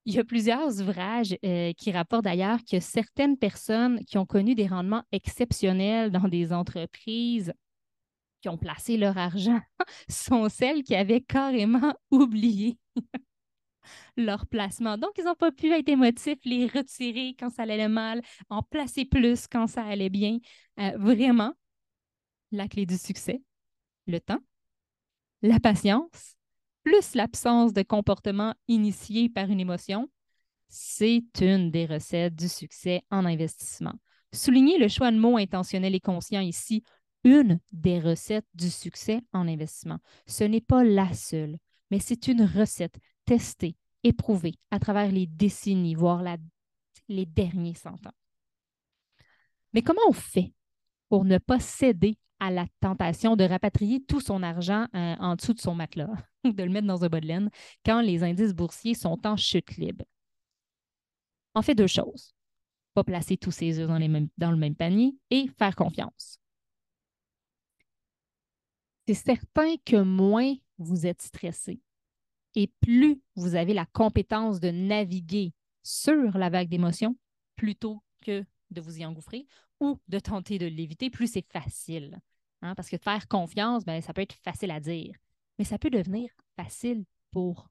Il 0.07 0.14
y 0.14 0.18
a 0.18 0.25
plusieurs 0.25 0.80
ouvrages 0.80 1.37
euh, 1.45 1.75
qui 1.75 1.92
rapportent 1.92 2.25
d'ailleurs 2.25 2.61
que 2.64 2.80
certaines 2.80 3.37
personnes 3.37 4.02
qui 4.07 4.16
ont 4.16 4.25
connu 4.25 4.54
des 4.54 4.66
rendements 4.66 5.04
exceptionnels 5.12 6.11
dans 6.11 6.28
des 6.28 6.50
entreprises 6.54 7.52
qui 8.40 8.49
ont 8.49 8.59
placé 8.59 8.97
leur 8.97 9.16
argent 9.18 9.61
sont 10.09 10.49
celles 10.49 10.83
qui 10.83 10.95
avaient 10.95 11.21
carrément 11.21 11.95
oublié 12.11 12.78
leur 14.16 14.47
placement. 14.47 14.99
Donc, 14.99 15.12
ils 15.16 15.25
n'ont 15.25 15.35
pas 15.35 15.52
pu 15.52 15.73
être 15.73 15.88
émotifs, 15.88 16.38
les 16.45 16.66
retirer 16.66 17.35
quand 17.38 17.50
ça 17.50 17.62
allait 17.62 17.88
mal, 17.88 18.23
en 18.50 18.62
placer 18.62 19.04
plus 19.04 19.47
quand 19.47 19.66
ça 19.66 19.85
allait 19.85 20.11
bien. 20.11 20.38
Euh, 20.78 20.92
vraiment, 20.99 21.52
la 22.52 22.68
clé 22.68 22.87
du 22.87 22.99
succès, 22.99 23.42
le 24.07 24.21
temps, 24.21 24.40
la 25.42 25.61
patience, 25.61 26.37
plus 26.83 27.14
l'absence 27.14 27.73
de 27.73 27.83
comportement 27.83 28.54
initié 28.66 29.28
par 29.28 29.50
une 29.50 29.61
émotion, 29.61 30.09
c'est 30.68 31.25
une 31.40 31.71
des 31.71 31.87
recettes 31.87 32.35
du 32.35 32.49
succès 32.49 33.02
en 33.11 33.25
investissement. 33.25 33.95
Souligner 34.33 34.78
le 34.78 34.88
choix 34.88 35.11
de 35.11 35.16
mots 35.18 35.38
intentionnel 35.38 35.95
et 35.95 36.00
conscient 36.00 36.40
ici 36.40 36.83
une 37.25 37.61
des 37.73 38.01
recettes 38.01 38.47
du 38.55 38.71
succès 38.71 39.21
en 39.33 39.49
investissement. 39.49 39.99
Ce 40.27 40.45
n'est 40.45 40.61
pas 40.61 40.85
la 40.85 41.13
seule, 41.13 41.59
mais 41.91 41.99
c'est 41.99 42.29
une 42.29 42.43
recette 42.43 42.99
testée, 43.25 43.77
éprouvée 44.05 44.55
à 44.71 44.79
travers 44.79 45.11
les 45.11 45.27
décennies, 45.27 45.95
voire 45.95 46.23
les 47.09 47.27
derniers 47.27 47.75
cent 47.75 47.95
ans. 48.07 48.15
Mais 49.73 49.83
comment 49.83 50.01
on 50.09 50.13
fait 50.13 50.53
pour 51.09 51.25
ne 51.25 51.39
pas 51.39 51.61
céder 51.61 52.17
à 52.41 52.51
la 52.51 52.67
tentation 52.81 53.37
de 53.37 53.45
rapatrier 53.45 54.03
tout 54.05 54.21
son 54.21 54.43
argent 54.43 54.87
euh, 54.95 55.17
en 55.19 55.35
dessous 55.35 55.55
de 55.55 55.61
son 55.61 55.75
matelas 55.75 56.11
ou 56.45 56.53
de 56.53 56.63
le 56.63 56.71
mettre 56.71 56.87
dans 56.87 57.05
un 57.05 57.09
bas 57.09 57.21
de 57.21 57.27
laine 57.27 57.51
quand 57.85 58.01
les 58.01 58.23
indices 58.23 58.55
boursiers 58.55 58.95
sont 58.95 59.27
en 59.27 59.37
chute 59.37 59.77
libre? 59.77 60.05
On 61.55 61.63
fait 61.63 61.75
deux 61.75 61.89
choses. 61.89 62.33
Pas 62.95 63.03
placer 63.03 63.37
tous 63.37 63.51
ses 63.51 63.81
œufs 63.81 63.89
dans, 63.89 64.29
dans 64.39 64.51
le 64.51 64.57
même 64.57 64.77
panier 64.77 65.17
et 65.31 65.49
faire 65.59 65.75
confiance 65.75 66.39
c'est 69.09 69.15
certain 69.15 69.77
que 69.87 69.97
moins 69.97 70.55
vous 70.77 71.07
êtes 71.07 71.23
stressé 71.23 71.81
et 72.55 72.71
plus 72.83 73.23
vous 73.37 73.55
avez 73.55 73.73
la 73.73 73.87
compétence 73.87 74.61
de 74.61 74.71
naviguer 74.71 75.55
sur 75.83 76.37
la 76.37 76.50
vague 76.50 76.69
d'émotions 76.69 77.17
plutôt 77.57 78.03
que 78.21 78.45
de 78.71 78.81
vous 78.83 78.99
y 78.99 79.07
engouffrer 79.07 79.47
ou 79.81 79.99
de 80.09 80.19
tenter 80.19 80.59
de 80.59 80.67
l'éviter, 80.67 81.09
plus 81.09 81.33
c'est 81.33 81.47
facile. 81.50 82.21
Hein, 82.61 82.75
parce 82.75 82.91
que 82.91 82.99
faire 82.99 83.27
confiance, 83.29 83.87
ben, 83.87 84.03
ça 84.03 84.12
peut 84.12 84.21
être 84.21 84.35
facile 84.45 84.71
à 84.71 84.79
dire, 84.79 85.15
mais 85.59 85.65
ça 85.65 85.79
peut 85.79 85.88
devenir 85.88 86.29
facile 86.57 87.07
pour. 87.31 87.71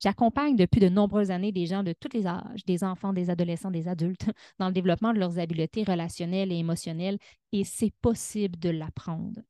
J'accompagne 0.00 0.56
depuis 0.56 0.80
de 0.80 0.88
nombreuses 0.88 1.30
années 1.30 1.52
des 1.52 1.66
gens 1.66 1.84
de 1.84 1.92
tous 1.92 2.12
les 2.14 2.26
âges, 2.26 2.64
des 2.64 2.82
enfants, 2.82 3.12
des 3.12 3.30
adolescents, 3.30 3.70
des 3.70 3.86
adultes, 3.86 4.26
dans 4.58 4.66
le 4.66 4.72
développement 4.72 5.12
de 5.12 5.20
leurs 5.20 5.38
habiletés 5.38 5.84
relationnelles 5.84 6.50
et 6.50 6.56
émotionnelles, 6.56 7.18
et 7.52 7.62
c'est 7.62 7.94
possible 8.00 8.58
de 8.58 8.70
l'apprendre 8.70 9.40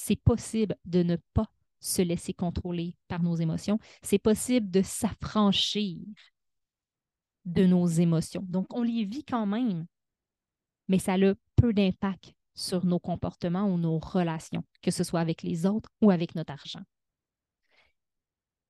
c'est 0.00 0.16
possible 0.16 0.76
de 0.86 1.02
ne 1.02 1.16
pas 1.34 1.46
se 1.78 2.00
laisser 2.00 2.32
contrôler 2.32 2.96
par 3.08 3.22
nos 3.22 3.36
émotions. 3.36 3.78
C'est 4.02 4.18
possible 4.18 4.70
de 4.70 4.80
s'affranchir 4.82 5.98
de 7.44 7.64
nos 7.66 7.86
émotions. 7.86 8.44
Donc, 8.48 8.66
on 8.74 8.82
les 8.82 9.04
vit 9.04 9.24
quand 9.24 9.46
même, 9.46 9.86
mais 10.88 10.98
ça 10.98 11.14
a 11.14 11.34
peu 11.56 11.72
d'impact 11.72 12.34
sur 12.54 12.84
nos 12.86 12.98
comportements 12.98 13.66
ou 13.66 13.76
nos 13.76 13.98
relations, 13.98 14.64
que 14.82 14.90
ce 14.90 15.04
soit 15.04 15.20
avec 15.20 15.42
les 15.42 15.66
autres 15.66 15.90
ou 16.00 16.10
avec 16.10 16.34
notre 16.34 16.52
argent. 16.52 16.82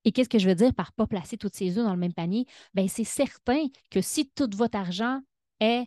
Et 0.04 0.12
qu'est-ce 0.12 0.28
que 0.28 0.38
je 0.38 0.48
veux 0.48 0.54
dire 0.54 0.74
par 0.74 0.92
pas 0.92 1.06
placer 1.06 1.36
toutes 1.36 1.54
ces 1.54 1.78
œufs 1.78 1.84
dans 1.84 1.94
le 1.94 1.98
même 1.98 2.14
panier? 2.14 2.46
Bien, 2.74 2.88
c'est 2.88 3.04
certain 3.04 3.66
que 3.90 4.00
si 4.00 4.28
tout 4.30 4.50
votre 4.56 4.78
argent 4.78 5.20
est 5.60 5.86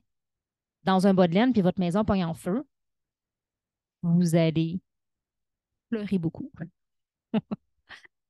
dans 0.83 1.07
un 1.07 1.13
bas 1.13 1.27
de 1.27 1.33
laine 1.33 1.51
puis 1.51 1.61
votre 1.61 1.79
maison 1.79 2.05
pogne 2.05 2.23
en 2.23 2.33
feu, 2.33 2.63
vous 4.03 4.35
allez 4.35 4.81
beaucoup. 6.19 6.51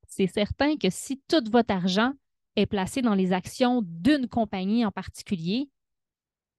c'est 0.07 0.27
certain 0.27 0.77
que 0.77 0.89
si 0.89 1.21
tout 1.27 1.43
votre 1.51 1.73
argent 1.73 2.13
est 2.55 2.65
placé 2.65 3.01
dans 3.01 3.15
les 3.15 3.33
actions 3.33 3.81
d'une 3.83 4.27
compagnie 4.27 4.85
en 4.85 4.91
particulier, 4.91 5.69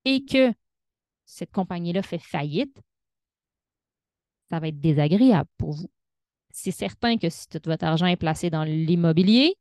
et 0.04 0.24
que 0.24 0.52
cette 1.24 1.52
compagnie-là 1.52 2.02
fait 2.02 2.18
faillite, 2.18 2.80
ça 4.50 4.60
va 4.60 4.68
être 4.68 4.80
désagréable 4.80 5.48
pour 5.56 5.72
vous. 5.72 5.90
C'est 6.50 6.70
certain 6.70 7.16
que 7.16 7.30
si 7.30 7.48
tout 7.48 7.60
votre 7.64 7.84
argent 7.84 8.06
est 8.06 8.16
placé 8.16 8.50
dans 8.50 8.64
l'immobilier 8.64 9.56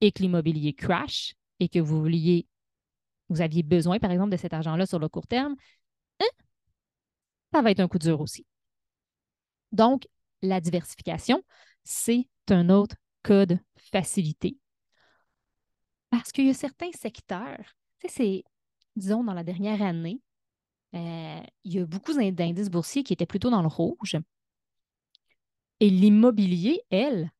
et 0.00 0.10
que 0.10 0.22
l'immobilier 0.22 0.72
crash 0.72 1.34
et 1.60 1.68
que 1.68 1.78
vous 1.78 2.00
vouliez, 2.00 2.46
vous 3.28 3.40
aviez 3.40 3.62
besoin, 3.62 3.98
par 3.98 4.10
exemple, 4.10 4.30
de 4.30 4.36
cet 4.36 4.52
argent-là 4.52 4.86
sur 4.86 4.98
le 4.98 5.08
court 5.08 5.26
terme, 5.26 5.54
hein, 6.20 6.26
ça 7.52 7.62
va 7.62 7.70
être 7.70 7.80
un 7.80 7.88
coup 7.88 7.98
dur 7.98 8.20
aussi. 8.20 8.44
Donc, 9.72 10.06
la 10.44 10.60
diversification, 10.60 11.42
c'est 11.82 12.28
un 12.48 12.68
autre 12.70 12.96
code 13.22 13.58
facilité. 13.76 14.58
Parce 16.10 16.30
qu'il 16.30 16.46
y 16.46 16.50
a 16.50 16.54
certains 16.54 16.92
secteurs, 16.92 17.74
c'est, 18.08 18.44
disons, 18.96 19.24
dans 19.24 19.34
la 19.34 19.42
dernière 19.42 19.82
année, 19.82 20.20
euh, 20.94 21.42
il 21.64 21.74
y 21.74 21.80
a 21.80 21.86
beaucoup 21.86 22.12
d'indices 22.12 22.70
boursiers 22.70 23.02
qui 23.02 23.12
étaient 23.12 23.26
plutôt 23.26 23.50
dans 23.50 23.62
le 23.62 23.68
rouge. 23.68 24.16
Et 25.80 25.90
l'immobilier, 25.90 26.82
elle, 26.90 27.32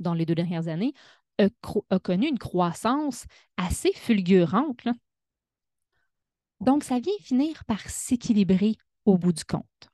dans 0.00 0.14
les 0.14 0.26
deux 0.26 0.34
dernières 0.34 0.68
années, 0.68 0.94
a, 1.38 1.98
connu 2.00 2.28
une 2.28 2.38
croissance 2.38 3.26
assez 3.56 3.92
fulgurante. 3.92 4.88
Donc, 6.60 6.82
ça 6.82 6.98
vient 6.98 7.12
finir 7.20 7.64
par 7.66 7.80
s'équilibrer 7.88 8.74
au 9.04 9.16
bout 9.16 9.32
du 9.32 9.44
compte. 9.44 9.88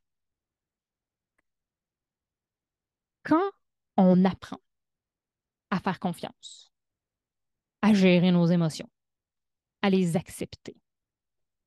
Quand 3.25 3.51
on 3.97 4.25
apprend 4.25 4.61
à 5.71 5.81
faire 5.81 5.99
confiance, 5.99 6.73
à 7.83 7.93
gérer 7.93 8.31
nos 8.31 8.47
émotions, 8.47 8.89
à 9.83 9.91
les 9.91 10.17
accepter, 10.17 10.77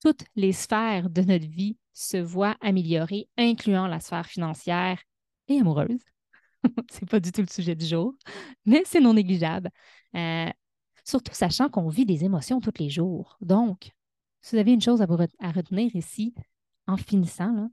toutes 0.04 0.24
les 0.36 0.54
sphères 0.54 1.10
de 1.10 1.22
notre 1.22 1.48
vie 1.48 1.78
se 1.94 2.18
voient 2.18 2.56
améliorer, 2.62 3.28
incluant 3.38 3.88
la 3.88 4.00
sphère 4.00 4.28
financière 4.28 5.02
et 5.48 5.60
amoureuse. 5.60 6.04
c'est 6.92 7.10
pas 7.10 7.20
du 7.20 7.32
tout 7.32 7.42
le 7.42 7.48
sujet 7.48 7.76
du 7.76 7.86
jour, 7.86 8.14
mais 8.66 8.84
c'est 8.86 9.00
non 9.00 9.16
négligeable. 9.16 9.70
Euh, 10.16 10.50
surtout 11.04 11.34
sachant 11.34 11.70
qu'on 11.70 11.90
vit 11.90 12.06
des 12.06 12.24
émotions 12.24 12.60
tous 12.60 12.80
les 12.80 12.90
jours. 12.90 13.38
Donc, 13.42 13.92
si 14.42 14.56
vous 14.56 14.60
avez 14.60 14.74
une 14.74 14.82
chose 14.82 15.02
à, 15.02 15.08
à 15.40 15.52
retenir 15.52 15.96
ici, 15.96 16.36
en 16.86 16.98
finissant, 16.98 17.70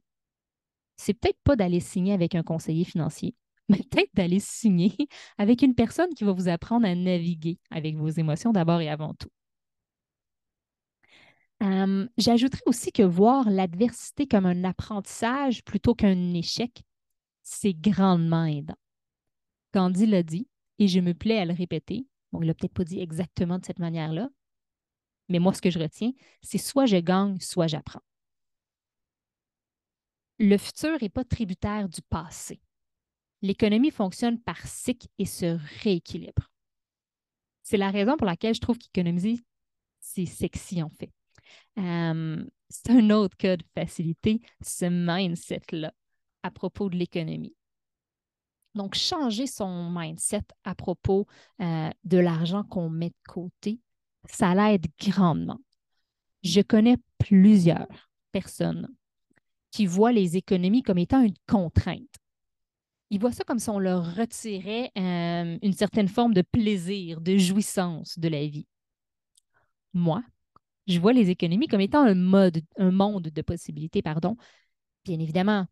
c'est 0.96 1.14
peut-être 1.14 1.40
pas 1.44 1.56
d'aller 1.56 1.80
signer 1.80 2.14
avec 2.14 2.34
un 2.34 2.42
conseiller 2.42 2.84
financier, 2.84 3.34
mais 3.68 3.78
peut-être 3.78 4.10
d'aller 4.14 4.40
signer 4.40 4.94
avec 5.38 5.62
une 5.62 5.74
personne 5.74 6.12
qui 6.14 6.24
va 6.24 6.32
vous 6.32 6.48
apprendre 6.48 6.86
à 6.86 6.94
naviguer 6.94 7.58
avec 7.70 7.96
vos 7.96 8.08
émotions 8.08 8.52
d'abord 8.52 8.80
et 8.80 8.88
avant 8.88 9.14
tout. 9.14 9.30
J'ajouterais 12.18 12.62
aussi 12.66 12.92
que 12.92 13.02
voir 13.02 13.48
l'adversité 13.48 14.26
comme 14.26 14.46
un 14.46 14.64
apprentissage 14.64 15.64
plutôt 15.64 15.94
qu'un 15.94 16.34
échec, 16.34 16.82
c'est 17.42 17.74
grandement 17.74 18.44
aidant. 18.44 18.76
Gandhi 19.72 20.06
l'a 20.06 20.22
dit, 20.22 20.46
et 20.78 20.88
je 20.88 21.00
me 21.00 21.14
plais 21.14 21.38
à 21.38 21.44
le 21.44 21.54
répéter. 21.54 22.06
Bon, 22.32 22.42
il 22.42 22.46
l'a 22.46 22.54
peut-être 22.54 22.74
pas 22.74 22.84
dit 22.84 23.00
exactement 23.00 23.58
de 23.58 23.64
cette 23.64 23.78
manière-là, 23.78 24.28
mais 25.28 25.38
moi, 25.38 25.54
ce 25.54 25.62
que 25.62 25.70
je 25.70 25.78
retiens, 25.78 26.12
c'est 26.42 26.58
soit 26.58 26.86
je 26.86 26.96
gagne, 26.96 27.38
soit 27.40 27.66
j'apprends. 27.66 28.02
Le 30.38 30.56
futur 30.58 30.98
n'est 31.00 31.08
pas 31.08 31.24
tributaire 31.24 31.88
du 31.88 32.02
passé. 32.02 32.60
L'économie 33.44 33.90
fonctionne 33.90 34.40
par 34.40 34.56
cycle 34.66 35.06
et 35.18 35.26
se 35.26 35.58
rééquilibre. 35.82 36.50
C'est 37.62 37.76
la 37.76 37.90
raison 37.90 38.16
pour 38.16 38.26
laquelle 38.26 38.54
je 38.54 38.60
trouve 38.62 38.78
qu'économiser, 38.78 39.38
c'est 40.00 40.24
sexy 40.24 40.82
en 40.82 40.88
fait. 40.88 41.12
Euh, 41.76 42.42
c'est 42.70 42.88
un 42.88 43.10
autre 43.10 43.36
cas 43.36 43.58
de 43.58 43.64
facilité, 43.74 44.40
ce 44.62 44.86
mindset-là 44.86 45.92
à 46.42 46.50
propos 46.50 46.88
de 46.88 46.96
l'économie. 46.96 47.54
Donc, 48.74 48.94
changer 48.94 49.46
son 49.46 49.90
mindset 49.90 50.44
à 50.64 50.74
propos 50.74 51.26
euh, 51.60 51.90
de 52.04 52.16
l'argent 52.16 52.64
qu'on 52.64 52.88
met 52.88 53.10
de 53.10 53.28
côté, 53.28 53.78
ça 54.24 54.54
l'aide 54.54 54.86
grandement. 54.98 55.60
Je 56.42 56.62
connais 56.62 56.96
plusieurs 57.18 57.88
personnes 58.32 58.88
qui 59.70 59.84
voient 59.84 60.12
les 60.12 60.38
économies 60.38 60.82
comme 60.82 60.96
étant 60.96 61.20
une 61.20 61.36
contrainte. 61.46 62.23
Ils 63.10 63.20
voient 63.20 63.32
ça 63.32 63.44
comme 63.44 63.58
si 63.58 63.70
on 63.70 63.78
leur 63.78 64.16
retirait 64.16 64.90
une 64.96 65.72
certaine 65.72 66.08
forme 66.08 66.34
de 66.34 66.42
plaisir, 66.42 67.20
de 67.20 67.36
jouissance 67.36 68.18
de 68.18 68.28
la 68.28 68.46
vie. 68.46 68.66
Moi, 69.92 70.22
je 70.86 70.98
vois 70.98 71.12
les 71.12 71.30
économies 71.30 71.68
comme 71.68 71.80
étant 71.80 72.02
un 72.02 72.14
mode, 72.14 72.62
un 72.78 72.90
monde 72.90 73.28
de 73.28 73.42
possibilités, 73.42 74.02
pardon. 74.02 74.36
Bien 75.04 75.18
évidemment, 75.20 75.66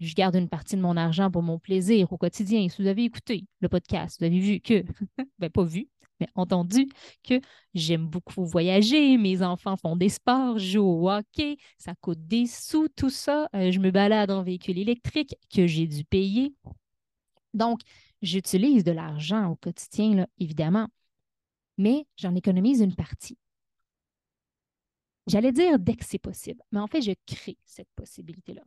je 0.00 0.14
garde 0.14 0.36
une 0.36 0.48
partie 0.48 0.76
de 0.76 0.80
mon 0.82 0.96
argent 0.96 1.30
pour 1.30 1.42
mon 1.42 1.58
plaisir 1.58 2.12
au 2.12 2.18
quotidien. 2.18 2.68
Si 2.68 2.82
vous 2.82 2.88
avez 2.88 3.04
écouté 3.04 3.46
le 3.60 3.68
podcast, 3.68 4.18
vous 4.18 4.26
avez 4.26 4.40
vu 4.40 4.60
que, 4.60 4.84
ben 5.38 5.50
pas 5.50 5.64
vu, 5.64 5.88
entendu 6.34 6.88
que 7.22 7.40
j'aime 7.74 8.06
beaucoup 8.06 8.44
voyager, 8.44 9.16
mes 9.18 9.42
enfants 9.42 9.76
font 9.76 9.96
des 9.96 10.08
sports, 10.08 10.58
jouent 10.58 10.82
au 10.82 11.10
hockey, 11.10 11.56
ça 11.78 11.94
coûte 12.00 12.26
des 12.26 12.46
sous, 12.46 12.88
tout 12.88 13.10
ça. 13.10 13.48
Euh, 13.54 13.70
je 13.70 13.78
me 13.78 13.90
balade 13.90 14.30
en 14.30 14.42
véhicule 14.42 14.78
électrique 14.78 15.34
que 15.54 15.66
j'ai 15.66 15.86
dû 15.86 16.04
payer. 16.04 16.54
Donc, 17.54 17.80
j'utilise 18.22 18.84
de 18.84 18.92
l'argent 18.92 19.50
au 19.50 19.56
quotidien, 19.56 20.26
évidemment, 20.38 20.88
mais 21.78 22.06
j'en 22.16 22.34
économise 22.34 22.80
une 22.80 22.94
partie. 22.94 23.38
J'allais 25.26 25.52
dire 25.52 25.78
dès 25.78 25.94
que 25.94 26.04
c'est 26.04 26.18
possible, 26.18 26.62
mais 26.72 26.80
en 26.80 26.86
fait, 26.86 27.00
je 27.00 27.12
crée 27.26 27.56
cette 27.64 27.90
possibilité-là. 27.94 28.62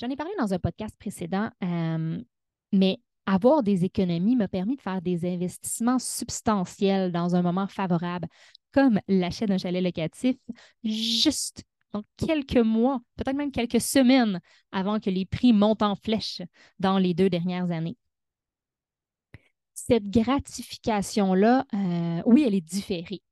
J'en 0.00 0.10
ai 0.10 0.16
parlé 0.16 0.32
dans 0.38 0.52
un 0.52 0.58
podcast 0.58 0.96
précédent, 0.98 1.50
euh, 1.62 2.20
mais 2.72 2.98
avoir 3.26 3.62
des 3.62 3.84
économies 3.84 4.36
m'a 4.36 4.48
permis 4.48 4.76
de 4.76 4.80
faire 4.80 5.02
des 5.02 5.24
investissements 5.24 5.98
substantiels 5.98 7.12
dans 7.12 7.36
un 7.36 7.42
moment 7.42 7.66
favorable, 7.66 8.26
comme 8.72 9.00
l'achat 9.08 9.46
d'un 9.46 9.58
chalet 9.58 9.82
locatif, 9.82 10.36
juste 10.82 11.64
dans 11.92 12.02
quelques 12.16 12.56
mois, 12.56 13.00
peut-être 13.16 13.36
même 13.36 13.52
quelques 13.52 13.80
semaines 13.80 14.40
avant 14.72 14.98
que 14.98 15.10
les 15.10 15.26
prix 15.26 15.52
montent 15.52 15.82
en 15.82 15.94
flèche 15.94 16.42
dans 16.78 16.98
les 16.98 17.14
deux 17.14 17.28
dernières 17.28 17.70
années. 17.70 17.96
Cette 19.74 20.08
gratification-là, 20.08 21.66
euh, 21.74 22.22
oui, 22.24 22.44
elle 22.46 22.54
est 22.54 22.60
différée 22.60 23.22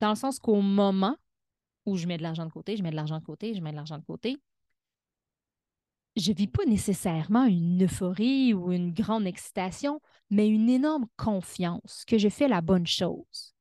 dans 0.00 0.10
le 0.10 0.16
sens 0.16 0.38
qu'au 0.38 0.60
moment 0.60 1.16
où 1.86 1.96
je 1.96 2.06
mets 2.06 2.18
de 2.18 2.22
l'argent 2.22 2.44
de 2.44 2.50
côté, 2.50 2.76
je 2.76 2.82
mets 2.82 2.90
de 2.90 2.96
l'argent 2.96 3.18
de 3.18 3.24
côté, 3.24 3.54
je 3.54 3.60
mets 3.60 3.70
de 3.70 3.76
l'argent 3.76 3.98
de 3.98 4.04
côté, 4.04 4.36
je 6.18 6.32
ne 6.32 6.36
vis 6.36 6.48
pas 6.48 6.64
nécessairement 6.64 7.44
une 7.44 7.84
euphorie 7.84 8.54
ou 8.54 8.72
une 8.72 8.92
grande 8.92 9.26
excitation, 9.26 10.00
mais 10.30 10.48
une 10.48 10.68
énorme 10.68 11.06
confiance 11.16 12.04
que 12.06 12.18
je 12.18 12.28
fais 12.28 12.48
la 12.48 12.60
bonne 12.60 12.86
chose. 12.86 13.54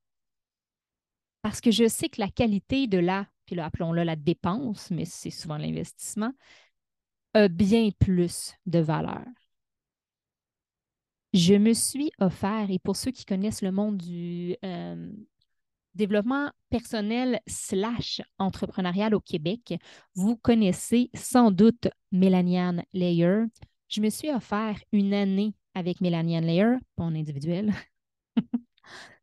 Parce 1.42 1.62
que 1.62 1.72
je 1.72 1.88
sais 1.88 2.10
que 2.10 2.20
la 2.20 2.30
qualité 2.30 2.88
de 2.88 2.98
la, 2.98 3.28
puis 3.46 3.56
là, 3.56 3.66
appelons-le 3.66 4.04
la 4.04 4.16
dépense, 4.16 4.92
mais 4.92 5.06
c'est 5.06 5.30
souvent 5.30 5.58
l'investissement, 5.58 6.34
a 7.34 7.48
bien 7.48 7.90
plus 8.00 8.54
de 8.66 8.80
valeur. 8.80 9.26
Je 11.34 11.54
me 11.54 11.74
suis 11.74 12.12
offert, 12.20 12.72
et 12.72 12.80
pour 12.80 12.96
ceux 12.96 13.12
qui 13.12 13.26
connaissent 13.26 13.62
le 13.62 13.72
monde 13.72 13.98
du, 13.98 14.56
euh, 14.66 15.12
développement 15.98 16.50
personnel 16.70 17.42
slash 17.48 18.22
entrepreneurial 18.38 19.14
au 19.14 19.20
Québec, 19.20 19.74
vous 20.16 20.38
connaissez 20.38 21.10
sans 21.14 21.52
doute 21.52 21.90
Mélaniane 22.12 22.84
Layer. 22.94 23.44
Je 23.90 24.02
me 24.02 24.10
suis 24.10 24.30
offert 24.30 24.80
une 24.94 25.14
année 25.14 25.54
avec 25.74 26.00
Mélaniane 26.00 26.46
Layer, 26.46 26.76
en 26.98 27.14
individuel, 27.16 27.74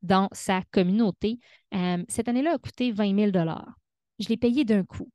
dans 0.02 0.28
sa 0.32 0.62
communauté. 0.70 1.38
Euh, 1.74 2.04
cette 2.08 2.28
année-là 2.28 2.54
a 2.54 2.58
coûté 2.58 2.92
20 2.92 3.32
000 3.32 3.46
Je 4.18 4.28
l'ai 4.28 4.36
payé 4.36 4.64
d'un 4.64 4.84
coup. 4.84 5.10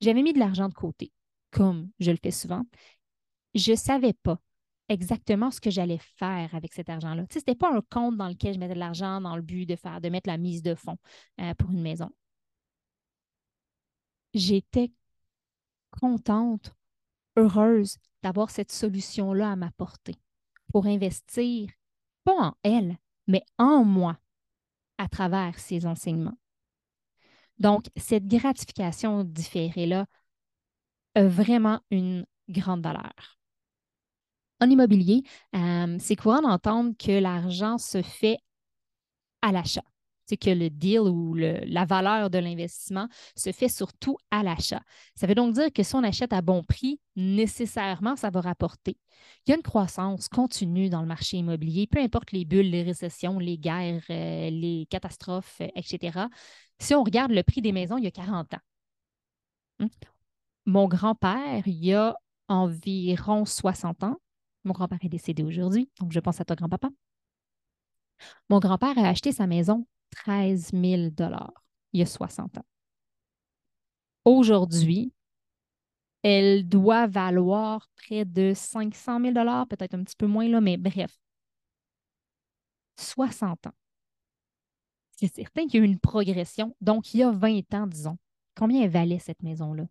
J'avais 0.00 0.22
mis 0.22 0.32
de 0.32 0.38
l'argent 0.38 0.68
de 0.68 0.74
côté, 0.74 1.10
comme 1.50 1.90
je 1.98 2.10
le 2.10 2.18
fais 2.22 2.30
souvent. 2.30 2.64
Je 3.54 3.72
ne 3.72 3.76
savais 3.76 4.12
pas 4.12 4.38
exactement 4.88 5.50
ce 5.50 5.60
que 5.60 5.70
j'allais 5.70 5.98
faire 6.16 6.54
avec 6.54 6.72
cet 6.72 6.88
argent-là. 6.88 7.24
Ce 7.30 7.38
n'était 7.38 7.54
pas 7.54 7.72
un 7.74 7.82
compte 7.90 8.16
dans 8.16 8.28
lequel 8.28 8.54
je 8.54 8.58
mettais 8.58 8.74
de 8.74 8.78
l'argent 8.78 9.20
dans 9.20 9.36
le 9.36 9.42
but 9.42 9.66
de 9.66 9.76
faire, 9.76 10.00
de 10.00 10.08
mettre 10.08 10.28
la 10.28 10.38
mise 10.38 10.62
de 10.62 10.74
fonds 10.74 10.98
euh, 11.40 11.54
pour 11.54 11.70
une 11.70 11.82
maison. 11.82 12.10
J'étais 14.34 14.90
contente, 15.90 16.74
heureuse 17.36 17.98
d'avoir 18.22 18.50
cette 18.50 18.72
solution-là 18.72 19.52
à 19.52 19.56
m'apporter 19.56 20.14
pour 20.72 20.86
investir, 20.86 21.70
pas 22.24 22.36
en 22.38 22.54
elle, 22.62 22.96
mais 23.26 23.42
en 23.58 23.84
moi 23.84 24.18
à 24.98 25.08
travers 25.08 25.58
ces 25.58 25.86
enseignements. 25.86 26.38
Donc, 27.58 27.86
cette 27.96 28.26
gratification 28.26 29.24
différée-là 29.24 30.06
a 31.14 31.24
vraiment 31.24 31.80
une 31.90 32.26
grande 32.48 32.82
valeur. 32.82 33.37
En 34.60 34.68
immobilier, 34.68 35.22
euh, 35.54 35.96
c'est 36.00 36.16
courant 36.16 36.42
d'entendre 36.42 36.92
que 36.98 37.12
l'argent 37.12 37.78
se 37.78 38.02
fait 38.02 38.38
à 39.42 39.52
l'achat? 39.52 39.84
c'est 40.28 40.36
que 40.36 40.50
le 40.50 40.68
deal 40.68 41.00
ou 41.00 41.34
la 41.34 41.84
valeur 41.86 42.28
de 42.30 42.38
l'investissement 42.38 43.08
se 43.34 43.50
fait 43.50 43.68
surtout 43.68 44.18
à 44.30 44.42
l'achat. 44.42 44.82
Ça 45.14 45.26
veut 45.26 45.34
donc 45.34 45.54
dire 45.54 45.72
que 45.72 45.82
si 45.82 45.94
on 45.94 46.02
achète 46.02 46.32
à 46.32 46.42
bon 46.42 46.62
prix, 46.62 47.00
nécessairement, 47.16 48.14
ça 48.14 48.30
va 48.30 48.40
rapporter. 48.42 48.98
Il 49.46 49.50
y 49.50 49.52
a 49.52 49.56
une 49.56 49.62
croissance 49.62 50.28
continue 50.28 50.90
dans 50.90 51.00
le 51.00 51.06
marché 51.06 51.38
immobilier, 51.38 51.86
peu 51.86 52.00
importe 52.00 52.32
les 52.32 52.44
bulles, 52.44 52.70
les 52.70 52.82
récessions, 52.82 53.38
les 53.38 53.58
guerres, 53.58 54.04
euh, 54.10 54.50
les 54.50 54.86
catastrophes, 54.90 55.62
euh, 55.62 55.68
etc. 55.74 56.28
Si 56.78 56.94
on 56.94 57.02
regarde 57.02 57.32
le 57.32 57.42
prix 57.42 57.62
des 57.62 57.72
maisons 57.72 57.96
il 57.96 58.04
y 58.04 58.06
a 58.06 58.10
40 58.10 58.54
ans, 58.54 58.58
hein, 59.80 59.88
mon 60.66 60.86
grand-père, 60.86 61.66
il 61.66 61.84
y 61.84 61.94
a 61.94 62.14
environ 62.48 63.46
60 63.46 64.02
ans, 64.04 64.18
mon 64.64 64.72
grand-père 64.72 64.98
est 65.02 65.08
décédé 65.08 65.42
aujourd'hui, 65.42 65.90
donc 66.00 66.12
je 66.12 66.20
pense 66.20 66.40
à 66.40 66.44
toi, 66.44 66.56
grand-papa. 66.56 66.90
Mon 68.48 68.58
grand-père 68.58 68.98
a 68.98 69.08
acheté 69.08 69.32
sa 69.32 69.46
maison 69.46 69.86
13 70.10 70.70
000 70.72 70.82
il 71.92 72.00
y 72.00 72.02
a 72.02 72.06
60 72.06 72.58
ans. 72.58 72.66
Aujourd'hui, 74.24 75.12
elle 76.22 76.68
doit 76.68 77.06
valoir 77.06 77.88
près 77.96 78.24
de 78.24 78.52
500 78.54 79.20
000 79.20 79.34
peut-être 79.66 79.94
un 79.94 80.02
petit 80.02 80.16
peu 80.16 80.26
moins, 80.26 80.48
là, 80.48 80.60
mais 80.60 80.76
bref, 80.76 81.18
60 82.96 83.68
ans. 83.68 83.72
C'est 85.12 85.34
certain 85.34 85.66
qu'il 85.66 85.80
y 85.80 85.82
a 85.82 85.86
eu 85.86 85.88
une 85.88 85.98
progression. 85.98 86.76
Donc, 86.80 87.14
il 87.14 87.18
y 87.18 87.22
a 87.22 87.30
20 87.30 87.74
ans, 87.74 87.86
disons, 87.86 88.18
combien 88.54 88.86
valait 88.88 89.18
cette 89.18 89.42
maison-là? 89.42 89.86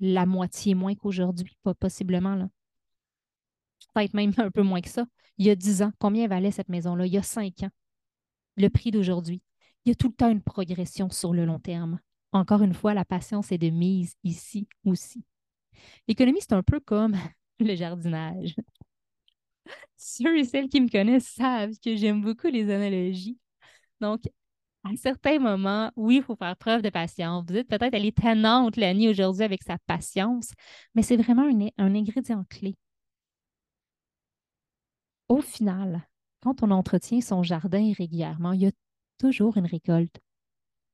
La 0.00 0.26
moitié 0.26 0.74
moins 0.74 0.94
qu'aujourd'hui, 0.94 1.56
pas 1.62 1.74
possiblement, 1.74 2.34
là. 2.34 2.48
Peut-être 3.94 4.14
même 4.14 4.32
un 4.36 4.50
peu 4.50 4.62
moins 4.62 4.80
que 4.80 4.88
ça. 4.88 5.06
Il 5.38 5.46
y 5.46 5.50
a 5.50 5.54
10 5.56 5.82
ans, 5.82 5.92
combien 5.98 6.28
valait 6.28 6.50
cette 6.50 6.68
maison-là? 6.68 7.06
Il 7.06 7.12
y 7.12 7.18
a 7.18 7.22
5 7.22 7.62
ans 7.62 7.70
le 8.56 8.68
prix 8.68 8.90
d'aujourd'hui. 8.90 9.40
Il 9.84 9.90
y 9.90 9.92
a 9.92 9.94
tout 9.94 10.08
le 10.08 10.14
temps 10.14 10.30
une 10.30 10.42
progression 10.42 11.10
sur 11.10 11.32
le 11.32 11.44
long 11.44 11.60
terme. 11.60 11.98
Encore 12.32 12.62
une 12.62 12.74
fois, 12.74 12.92
la 12.92 13.04
patience 13.04 13.52
est 13.52 13.58
de 13.58 13.70
mise 13.70 14.14
ici 14.24 14.68
aussi. 14.84 15.24
L'économie, 16.08 16.40
c'est 16.40 16.52
un 16.52 16.62
peu 16.62 16.80
comme 16.80 17.16
le 17.60 17.74
jardinage. 17.74 18.54
Ceux 19.96 20.38
et 20.38 20.44
celles 20.44 20.68
qui 20.68 20.80
me 20.80 20.88
connaissent 20.88 21.28
savent 21.28 21.74
que 21.82 21.96
j'aime 21.96 22.20
beaucoup 22.22 22.48
les 22.48 22.70
analogies. 22.70 23.38
Donc, 24.00 24.22
à 24.84 24.96
certains 24.96 25.38
moments, 25.38 25.90
oui, 25.96 26.16
il 26.16 26.22
faut 26.22 26.36
faire 26.36 26.56
preuve 26.56 26.82
de 26.82 26.90
patience. 26.90 27.44
Vous 27.46 27.54
dites 27.54 27.68
peut-être, 27.68 27.94
elle 27.94 28.06
est 28.06 28.16
tannante, 28.16 28.76
Lani, 28.76 29.08
aujourd'hui, 29.08 29.44
avec 29.44 29.62
sa 29.62 29.76
patience, 29.86 30.52
mais 30.94 31.02
c'est 31.02 31.16
vraiment 31.16 31.48
un 31.78 31.94
ingrédient 31.94 32.44
clé. 32.48 32.76
Au 35.28 35.40
final, 35.40 36.08
quand 36.40 36.62
on 36.62 36.70
entretient 36.70 37.20
son 37.20 37.42
jardin 37.42 37.92
régulièrement, 37.96 38.52
il 38.52 38.62
y 38.62 38.66
a 38.66 38.72
toujours 39.18 39.56
une 39.56 39.66
récolte. 39.66 40.20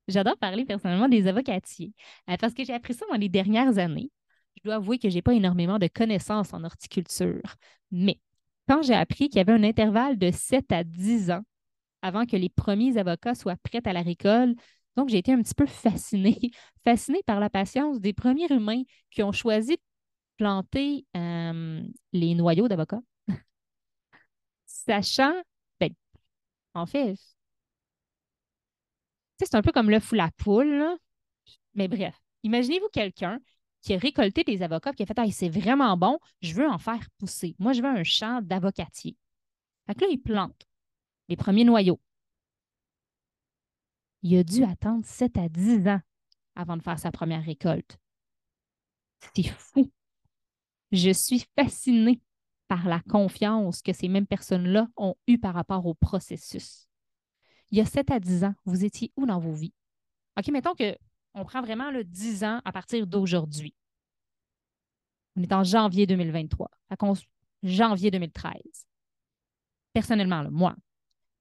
J'adore 0.09 0.37
parler 0.37 0.65
personnellement 0.65 1.09
des 1.09 1.27
avocatiers 1.27 1.93
euh, 2.29 2.37
parce 2.39 2.53
que 2.53 2.65
j'ai 2.65 2.75
appris 2.75 2.95
ça 2.95 3.07
dans 3.11 3.17
les 3.17 3.29
dernières 3.29 3.79
années. 3.79 4.11
Je 4.57 4.63
dois 4.65 4.77
avouer 4.77 4.99
que 4.99 5.09
je 5.09 5.15
n'ai 5.15 5.23
pas 5.23 5.35
énormément 5.35 5.79
de 5.79 5.87
connaissances 5.87 6.53
en 6.53 6.65
horticulture, 6.65 7.57
mais 7.91 8.21
quand 8.69 8.83
j'ai 8.83 8.95
appris 8.95 9.29
qu'il 9.29 9.39
y 9.39 9.41
avait 9.41 9.53
un 9.53 9.65
intervalle 9.65 10.19
de 10.19 10.31
7 10.31 10.73
à 10.73 10.85
10 10.85 11.31
ans 11.31 11.43
avant 12.03 12.27
que 12.27 12.37
les 12.37 12.49
premiers 12.49 12.99
avocats 12.99 13.35
soient 13.35 13.57
prêts 13.57 13.83
à 13.85 13.93
la 13.93 14.03
récolte, 14.03 14.59
donc 14.97 15.09
j'ai 15.09 15.19
été 15.19 15.33
un 15.33 15.43
petit 15.43 15.55
peu 15.55 15.67
fascinée, 15.67 16.39
fascinée 16.85 17.23
par 17.27 17.41
la 17.41 17.51
patience 17.51 18.01
des 18.01 18.13
premiers 18.13 18.53
humains 18.53 18.83
qui 19.11 19.23
ont 19.23 19.33
choisi 19.33 19.73
de 19.73 19.83
planter 20.37 21.07
euh, 21.17 21.83
les 22.13 22.35
noyaux 22.35 22.69
d'avocats 22.69 23.01
sachant, 24.87 25.35
ben, 25.81 25.91
en 26.75 26.87
fait, 26.87 27.17
c'est 29.39 29.55
un 29.55 29.63
peu 29.63 29.73
comme 29.73 29.91
le 29.91 30.01
fou 30.01 30.15
la 30.15 30.31
poule, 30.37 30.85
mais 31.75 31.89
bref, 31.89 32.15
imaginez-vous 32.43 32.89
quelqu'un 32.93 33.41
qui 33.83 33.95
a 33.95 33.99
récolté 33.99 34.45
des 34.45 34.63
avocats 34.63 34.91
et 34.91 34.95
qui 34.95 35.03
a 35.03 35.07
fait 35.07 35.31
c'est 35.31 35.49
vraiment 35.49 35.97
bon, 35.97 36.19
je 36.41 36.55
veux 36.55 36.69
en 36.69 36.79
faire 36.79 37.07
pousser. 37.19 37.55
Moi, 37.59 37.73
je 37.73 37.83
veux 37.83 37.89
un 37.89 38.05
champ 38.05 38.41
d'avocatier. 38.43 39.17
Fait 39.87 39.95
que 39.95 40.03
là, 40.03 40.07
il 40.11 40.19
plante 40.19 40.67
les 41.29 41.37
premiers 41.37 41.65
noyaux. 41.65 42.01
Il 44.23 44.39
a 44.39 44.43
dû 44.43 44.65
attendre 44.65 45.05
7 45.05 45.37
à 45.37 45.49
10 45.49 45.87
ans 45.87 46.01
avant 46.55 46.77
de 46.77 46.83
faire 46.83 46.99
sa 46.99 47.11
première 47.13 47.45
récolte. 47.45 47.99
C'est 49.35 49.49
fou. 49.49 49.91
Je 50.93 51.11
suis 51.11 51.45
fascinée 51.59 52.21
par 52.75 52.89
la 52.89 52.99
confiance 53.09 53.83
que 53.83 53.93
ces 53.93 54.09
mêmes 54.09 54.27
personnes-là 54.27 54.89
ont 54.97 55.15
eue 55.29 55.39
par 55.39 55.55
rapport 55.55 55.87
au 55.87 55.95
processus. 55.95 56.89
Il 57.71 57.79
y 57.79 57.81
a 57.81 57.85
7 57.85 58.11
à 58.11 58.19
10 58.19 58.43
ans, 58.43 58.55
vous 58.65 58.85
étiez 58.85 59.13
où 59.17 59.27
dans 59.27 59.39
vos 59.39 59.53
vies? 59.53 59.73
OK, 60.37 60.49
mettons 60.49 60.75
qu'on 60.75 61.45
prend 61.45 61.63
vraiment 61.63 61.93
le 61.93 62.03
10 62.03 62.43
ans 62.43 62.61
à 62.65 62.73
partir 62.73 63.07
d'aujourd'hui. 63.07 63.77
On 65.37 65.43
est 65.45 65.53
en 65.53 65.63
janvier 65.63 66.05
2023, 66.09 66.69
à 66.91 66.97
janvier 67.63 68.11
2013. 68.11 68.55
Personnellement, 69.93 70.45
moi, 70.51 70.75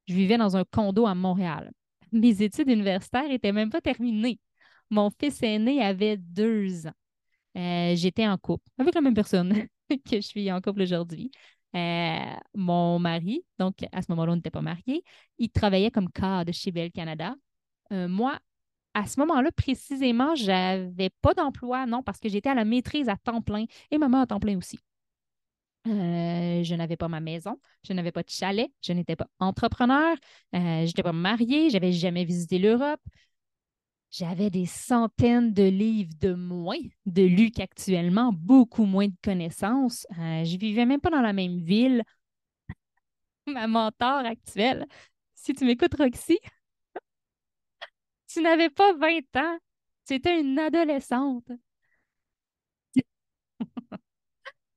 je 0.08 0.14
vivais 0.14 0.38
dans 0.38 0.56
un 0.56 0.66
condo 0.66 1.08
à 1.08 1.16
Montréal. 1.16 1.72
Mes 2.12 2.44
études 2.44 2.70
universitaires 2.70 3.28
n'étaient 3.28 3.52
même 3.52 3.72
pas 3.72 3.82
terminées. 3.82 4.40
Mon 4.92 5.10
fils 5.10 5.42
aîné 5.42 5.84
avait 5.84 6.18
deux 6.18 6.86
ans. 6.86 6.94
Euh, 7.58 7.96
j'étais 7.96 8.28
en 8.28 8.38
couple 8.38 8.70
avec 8.78 8.94
la 8.94 9.02
même 9.02 9.16
personne 9.16 9.68
que 10.10 10.16
je 10.18 10.22
suis 10.22 10.52
en 10.52 10.62
couple 10.62 10.82
aujourd'hui. 10.82 11.32
Euh, 11.76 12.36
mon 12.54 13.00
mari, 13.00 13.44
donc 13.58 13.78
à 13.92 14.02
ce 14.02 14.12
moment-là, 14.12 14.34
on 14.34 14.36
n'était 14.36 14.52
pas 14.52 14.62
mariés, 14.62 15.04
il 15.40 15.50
travaillait 15.50 15.90
comme 15.90 16.10
cadre 16.10 16.52
chez 16.54 16.72
Bell 16.72 16.92
Canada. 16.92 17.36
Euh, 17.92 18.08
moi, 18.08 18.40
à 18.94 19.08
ce 19.08 19.20
moment-là, 19.22 19.52
précisément, 19.52 20.36
je 20.36 20.46
n'avais 20.48 21.10
pas 21.22 21.34
d'emploi, 21.34 21.88
non, 21.88 22.04
parce 22.04 22.20
que 22.20 22.30
j'étais 22.30 22.50
à 22.50 22.54
la 22.56 22.66
maîtrise 22.66 23.10
à 23.10 23.18
temps 23.18 23.42
plein 23.42 23.66
et 23.90 23.98
maman 23.98 24.22
à 24.22 24.28
temps 24.28 24.40
plein 24.40 24.58
aussi. 24.58 24.80
je 25.86 26.76
n'avais 26.76 26.96
pas 26.96 27.08
ma 27.08 27.20
maison, 27.20 27.60
je 27.84 27.94
n'avais 27.94 28.12
pas 28.12 28.24
de 28.24 28.30
chalet, 28.30 28.72
je 28.82 28.94
n'étais 28.94 29.16
pas 29.16 29.28
entrepreneur, 29.40 30.16
je 30.54 30.86
n'étais 30.86 31.04
pas 31.04 31.12
mariée, 31.12 31.70
je 31.70 31.74
n'avais 31.74 31.92
jamais 31.92 32.24
visité 32.24 32.60
l'Europe, 32.60 33.02
j'avais 34.14 34.52
des 34.52 34.68
centaines 34.68 35.54
de 35.54 35.64
livres 35.64 36.14
de 36.22 36.36
moins 36.36 36.78
de 37.08 37.24
lus 37.24 37.50
qu'actuellement, 37.50 38.32
beaucoup 38.32 38.86
moins 38.86 39.08
de 39.08 39.16
connaissances. 39.24 40.06
Euh, 40.20 40.44
je 40.44 40.56
vivais 40.58 40.86
même 40.86 41.02
pas 41.02 41.10
dans 41.10 41.22
la 41.22 41.34
même 41.34 41.58
ville. 41.58 42.04
Ma 43.48 43.66
mentor 43.66 44.20
actuelle, 44.20 44.86
si 45.34 45.54
tu 45.54 45.66
m'écoutes, 45.66 45.96
Roxy, 45.98 46.38
tu 48.28 48.42
n'avais 48.42 48.70
pas 48.70 48.94
20 48.94 49.36
ans, 49.36 49.58
tu 50.06 50.14
étais 50.14 50.40
une 50.40 50.60
adolescente. 50.60 51.50
tu 52.96 53.04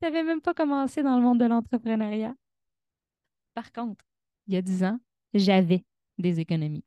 n'avais 0.01 0.22
même 0.22 0.40
pas 0.40 0.55
commencé 0.55 1.03
dans 1.03 1.16
le 1.16 1.22
monde 1.22 1.40
de 1.40 1.44
l'entrepreneuriat. 1.44 2.35
Par 3.53 3.70
contre, 3.70 4.03
il 4.46 4.55
y 4.55 4.57
a 4.57 4.62
10 4.62 4.83
ans, 4.83 4.99
j'avais 5.35 5.85
des 6.16 6.40
économies. 6.40 6.85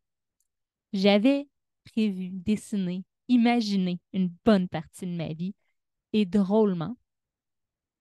J'avais 0.93 1.47
prévu, 1.85 2.29
dessiné, 2.31 3.03
imaginé 3.27 3.99
une 4.13 4.33
bonne 4.45 4.67
partie 4.67 5.05
de 5.05 5.15
ma 5.15 5.33
vie. 5.33 5.53
Et 6.13 6.25
drôlement, 6.25 6.97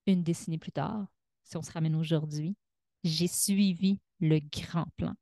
une 0.07 0.23
décennie 0.23 0.59
plus 0.59 0.73
tard, 0.73 1.07
si 1.45 1.57
on 1.57 1.63
se 1.63 1.71
ramène 1.71 1.95
aujourd'hui, 1.95 2.57
j'ai 3.05 3.29
suivi 3.29 4.01
le 4.21 4.41
grand 4.41 4.87
plan. 4.97 5.15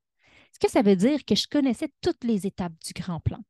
Ce 0.53 0.59
que 0.59 0.71
ça 0.71 0.83
veut 0.83 0.97
dire 0.97 1.25
que 1.25 1.35
je 1.35 1.49
connaissais 1.49 1.91
toutes 2.01 2.25
les 2.25 2.47
étapes 2.47 2.73
du 2.85 2.93
grand 2.93 3.21
plan? 3.21 3.45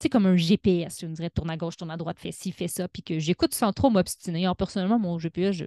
C'est 0.00 0.08
comme 0.08 0.26
un 0.26 0.36
GPS, 0.36 1.00
je 1.00 1.06
me 1.06 1.14
dirais 1.14 1.30
tourne 1.30 1.50
à 1.50 1.56
gauche, 1.56 1.76
tourne 1.76 1.90
à 1.90 1.96
droite, 1.96 2.18
fais 2.18 2.32
ci, 2.32 2.52
fais 2.52 2.68
ça, 2.68 2.88
puis 2.88 3.02
que 3.02 3.18
j'écoute 3.18 3.54
sans 3.54 3.72
trop 3.72 3.88
m'obstiner. 3.88 4.44
Alors, 4.44 4.56
personnellement, 4.56 4.98
mon 4.98 5.18
GPS, 5.18 5.62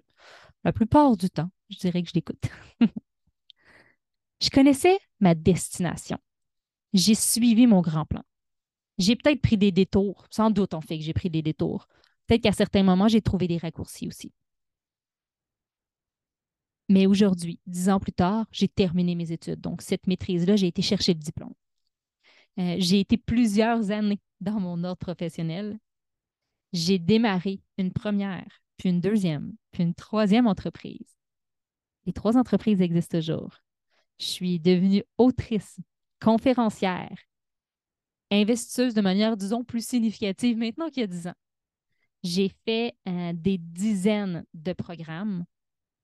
la 0.63 0.73
plupart 0.73 1.15
du 1.15 1.29
temps, 1.29 1.49
je 1.69 1.77
dirais 1.77 2.03
que 2.03 2.09
je 2.09 2.13
l'écoute. 2.15 2.43
je 4.41 4.49
connaissais 4.49 4.97
ma 5.19 5.35
destination. 5.35 6.17
J'ai 6.93 7.15
suivi 7.15 7.67
mon 7.67 7.81
grand 7.81 8.05
plan. 8.05 8.23
J'ai 8.97 9.15
peut-être 9.15 9.41
pris 9.41 9.57
des 9.57 9.71
détours, 9.71 10.25
sans 10.29 10.51
doute 10.51 10.73
en 10.73 10.81
fait 10.81 10.97
que 10.97 11.03
j'ai 11.03 11.13
pris 11.13 11.29
des 11.29 11.41
détours. 11.41 11.87
Peut-être 12.27 12.43
qu'à 12.43 12.51
certains 12.51 12.83
moments, 12.83 13.07
j'ai 13.07 13.21
trouvé 13.21 13.47
des 13.47 13.57
raccourcis 13.57 14.07
aussi. 14.07 14.33
Mais 16.87 17.07
aujourd'hui, 17.07 17.59
dix 17.65 17.89
ans 17.89 17.99
plus 17.99 18.13
tard, 18.13 18.45
j'ai 18.51 18.67
terminé 18.67 19.15
mes 19.15 19.31
études. 19.31 19.59
Donc, 19.59 19.81
cette 19.81 20.07
maîtrise-là, 20.07 20.55
j'ai 20.55 20.67
été 20.67 20.81
chercher 20.81 21.13
le 21.13 21.19
diplôme. 21.19 21.53
Euh, 22.59 22.75
j'ai 22.79 22.99
été 22.99 23.17
plusieurs 23.17 23.91
années 23.91 24.19
dans 24.39 24.59
mon 24.59 24.83
ordre 24.83 24.99
professionnel. 24.99 25.79
J'ai 26.73 26.99
démarré 26.99 27.61
une 27.77 27.91
première, 27.91 28.61
puis 28.77 28.89
une 28.89 29.01
deuxième, 29.01 29.55
puis 29.71 29.83
une 29.83 29.95
troisième 29.95 30.47
entreprise. 30.47 31.17
Les 32.05 32.13
trois 32.13 32.37
entreprises 32.37 32.81
existent 32.81 33.17
toujours. 33.17 33.61
Je 34.19 34.25
suis 34.25 34.59
devenue 34.59 35.03
autrice, 35.17 35.79
conférencière, 36.21 37.17
investisseuse 38.31 38.93
de 38.93 39.01
manière, 39.01 39.37
disons, 39.37 39.63
plus 39.63 39.85
significative 39.85 40.57
maintenant 40.57 40.89
qu'il 40.89 41.01
y 41.01 41.03
a 41.03 41.07
dix 41.07 41.27
ans. 41.27 41.35
J'ai 42.23 42.51
fait 42.65 42.95
euh, 43.07 43.33
des 43.33 43.57
dizaines 43.57 44.45
de 44.53 44.73
programmes 44.73 45.45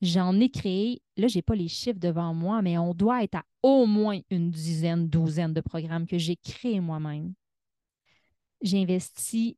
J'en 0.01 0.39
ai 0.39 0.49
créé, 0.49 1.03
là, 1.15 1.27
je 1.27 1.37
n'ai 1.37 1.41
pas 1.43 1.53
les 1.53 1.67
chiffres 1.67 1.99
devant 1.99 2.33
moi, 2.33 2.63
mais 2.63 2.77
on 2.77 2.95
doit 2.95 3.23
être 3.23 3.35
à 3.35 3.45
au 3.61 3.85
moins 3.85 4.19
une 4.31 4.49
dizaine, 4.49 5.07
douzaine 5.07 5.53
de 5.53 5.61
programmes 5.61 6.07
que 6.07 6.17
j'ai 6.17 6.35
créés 6.37 6.79
moi-même. 6.79 7.33
J'ai 8.63 8.81
investi 8.81 9.57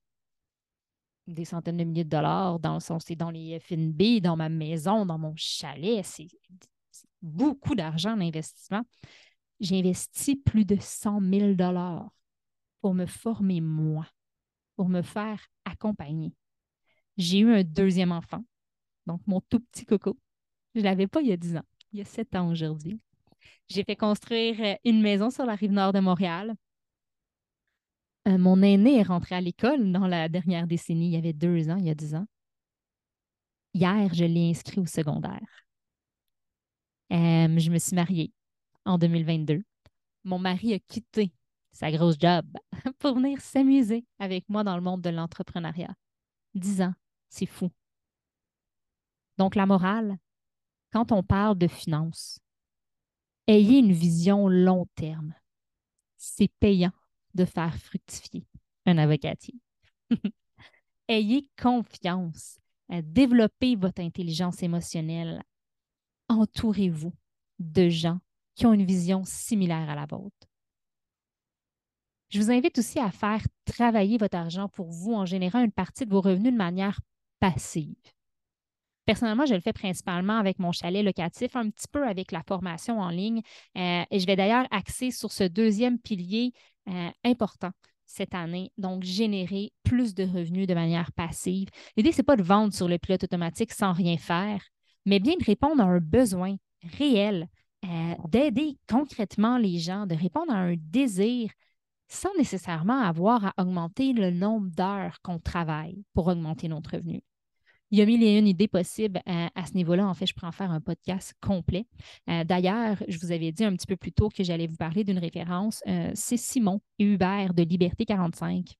des 1.28 1.46
centaines 1.46 1.78
de 1.78 1.86
milliers 1.86 2.04
de 2.04 2.10
dollars 2.10 2.60
dans, 2.60 2.80
dans 3.18 3.30
les 3.30 3.58
FNB, 3.62 4.20
dans 4.22 4.36
ma 4.36 4.50
maison, 4.50 5.06
dans 5.06 5.18
mon 5.18 5.34
chalet. 5.38 6.04
C'est 6.04 6.28
beaucoup 7.22 7.76
d'argent 7.76 8.18
d'investissement. 8.18 8.84
J'ai 9.62 9.80
investi 9.80 10.36
plus 10.36 10.66
de 10.66 10.76
100 10.78 11.22
000 11.22 11.54
dollars 11.54 12.12
pour 12.84 12.94
me 12.94 13.06
former 13.06 13.62
moi, 13.62 14.06
pour 14.76 14.90
me 14.90 15.02
faire 15.02 15.48
accompagner. 15.64 16.34
J'ai 17.16 17.40
eu 17.40 17.54
un 17.54 17.64
deuxième 17.64 18.12
enfant, 18.12 18.44
donc 19.08 19.22
mon 19.26 19.40
tout 19.40 19.62
petit 19.62 19.86
coco. 19.86 20.20
Je 20.76 20.82
ne 20.82 20.84
l'avais 20.84 21.08
pas 21.08 21.22
il 21.22 21.30
y 21.30 21.32
a 21.32 21.38
10 21.38 21.56
ans, 21.56 21.66
il 21.94 22.00
y 22.00 22.02
a 22.02 22.06
7 22.06 22.36
ans 22.36 22.50
aujourd'hui. 22.50 23.00
J'ai 23.70 23.86
fait 23.86 23.96
construire 23.96 24.60
euh, 24.60 24.76
une 24.84 25.02
maison 25.02 25.30
sur 25.30 25.46
la 25.46 25.56
rive 25.56 25.72
nord 25.72 25.94
de 25.94 26.02
Montréal. 26.02 26.56
Euh, 28.28 28.38
mon 28.38 28.62
aîné 28.62 28.98
est 28.98 29.04
rentré 29.04 29.36
à 29.36 29.42
l'école 29.42 29.94
dans 29.94 30.06
la 30.06 30.28
dernière 30.28 30.68
décennie, 30.68 31.08
il 31.08 31.14
y 31.14 31.18
avait 31.18 31.32
deux 31.32 31.70
ans, 31.70 31.78
il 31.78 31.86
y 31.86 31.90
a 31.90 31.96
10 31.96 32.16
ans. 32.16 32.26
Hier, 33.74 34.14
je 34.14 34.26
l'ai 34.26 34.50
inscrit 34.50 34.82
au 34.82 34.86
secondaire. 34.86 35.40
Euh, 37.14 37.58
je 37.58 37.72
me 37.72 37.78
suis 37.78 37.96
mariée 37.96 38.34
en 38.84 38.98
2022. 38.98 39.64
Mon 40.26 40.38
mari 40.38 40.74
a 40.74 40.80
quitté 40.80 41.32
sa 41.74 41.92
grosse 41.92 42.18
job 42.18 42.46
pour 43.00 43.16
venir 43.16 43.42
s'amuser 43.42 44.06
avec 44.20 44.48
moi 44.48 44.64
dans 44.64 44.76
le 44.76 44.82
monde 44.82 45.02
de 45.02 45.10
l'entrepreneuriat. 45.10 45.94
Dix 46.54 46.82
ans, 46.82 46.94
c'est 47.30 47.48
fou. 47.48 47.70
Donc, 49.38 49.56
la 49.56 49.66
morale, 49.66 50.18
quand 50.92 51.12
on 51.12 51.24
parle 51.24 51.58
de 51.58 51.68
finances, 51.68 52.40
ayez 53.48 53.80
une 53.80 53.92
vision 53.92 54.48
long 54.48 54.88
terme. 54.96 55.34
C'est 56.16 56.52
payant 56.60 56.94
de 57.34 57.46
faire 57.46 57.76
fructifier 57.76 58.46
un 58.86 59.00
avocatier. 59.00 59.56
ayez 61.08 61.50
confiance. 61.62 62.60
Développez 62.90 63.76
votre 63.76 64.02
intelligence 64.02 64.62
émotionnelle. 64.62 65.42
Entourez-vous 66.30 67.14
de 67.58 67.90
gens 67.90 68.20
qui 68.54 68.68
ont 68.68 68.74
une 68.74 68.86
vision 68.86 69.24
similaire 69.26 69.90
à 69.90 69.96
la 69.96 70.06
vôtre. 70.06 70.48
Je 72.34 72.40
vous 72.40 72.50
invite 72.50 72.80
aussi 72.80 72.98
à 72.98 73.12
faire 73.12 73.44
travailler 73.64 74.18
votre 74.18 74.36
argent 74.36 74.68
pour 74.68 74.90
vous 74.90 75.14
en 75.14 75.24
générant 75.24 75.64
une 75.64 75.72
partie 75.72 76.04
de 76.04 76.10
vos 76.10 76.20
revenus 76.20 76.52
de 76.52 76.58
manière 76.58 77.00
passive. 77.40 77.94
Personnellement, 79.06 79.46
je 79.46 79.54
le 79.54 79.60
fais 79.60 79.72
principalement 79.72 80.40
avec 80.40 80.58
mon 80.58 80.72
chalet 80.72 81.06
locatif, 81.06 81.56
un 81.56 81.70
petit 81.70 81.88
peu 81.92 82.08
avec 82.08 82.32
la 82.32 82.42
formation 82.42 83.00
en 83.00 83.10
ligne. 83.10 83.44
Euh, 83.78 84.04
et 84.10 84.18
je 84.18 84.26
vais 84.26 84.36
d'ailleurs 84.36 84.66
axer 84.72 85.12
sur 85.12 85.32
ce 85.32 85.44
deuxième 85.44 86.00
pilier 86.00 86.54
euh, 86.90 87.10
important 87.24 87.70
cette 88.08 88.34
année, 88.34 88.72
donc 88.80 89.04
générer 89.04 89.72
plus 89.84 90.16
de 90.16 90.24
revenus 90.24 90.66
de 90.66 90.74
manière 90.74 91.12
passive. 91.12 91.68
L'idée, 91.96 92.14
ce 92.14 92.18
n'est 92.18 92.24
pas 92.24 92.36
de 92.36 92.42
vendre 92.42 92.74
sur 92.74 92.88
le 92.88 92.98
pilote 92.98 93.26
automatique 93.26 93.72
sans 93.72 93.94
rien 93.94 94.18
faire, 94.18 94.64
mais 95.06 95.20
bien 95.20 95.36
de 95.40 95.46
répondre 95.46 95.84
à 95.84 95.86
un 95.86 96.00
besoin 96.00 96.56
réel, 96.98 97.48
euh, 97.86 98.16
d'aider 98.28 98.80
concrètement 98.90 99.60
les 99.60 99.78
gens, 99.78 100.08
de 100.08 100.16
répondre 100.16 100.52
à 100.52 100.58
un 100.58 100.76
désir 100.78 101.52
sans 102.14 102.34
nécessairement 102.38 103.02
avoir 103.02 103.46
à 103.46 103.54
augmenter 103.58 104.14
le 104.14 104.32
nombre 104.32 104.70
d'heures 104.70 105.20
qu'on 105.22 105.40
travaille 105.40 106.04
pour 106.14 106.28
augmenter 106.28 106.68
notre 106.68 106.92
revenu. 106.92 107.22
Il 107.92 108.00
y 108.00 108.02
a 108.02 108.06
mille 108.06 108.24
et 108.24 108.38
une 108.38 108.48
idées 108.48 108.68
possibles 108.68 109.22
euh, 109.28 109.48
à, 109.54 109.66
ce 109.66 109.74
niveau-là. 109.74 110.08
En 110.08 110.14
fait, 110.14 110.26
je 110.26 110.34
en 110.42 110.52
faire 110.52 110.72
un 110.72 110.82
podcast 110.82 111.36
complet. 111.42 111.86
Euh, 112.28 112.44
d'ailleurs, 112.44 112.98
je 113.08 113.20
vous 113.20 113.32
avais 113.32 113.52
dit 113.52 113.64
un 113.64 113.76
petit 113.76 113.86
peu 113.86 113.96
plus 113.96 114.12
tôt 114.12 114.30
que 114.30 114.44
j'allais 114.44 114.66
vous 114.66 114.78
parler 114.78 115.04
d'une 115.04 115.20
référence. 115.20 115.84
C'est 116.16 116.38
Simon 116.38 116.82
et 116.98 117.06
Hubert 117.06 117.54
de 117.54 117.62
Liberté 117.62 118.06
45. 118.06 118.74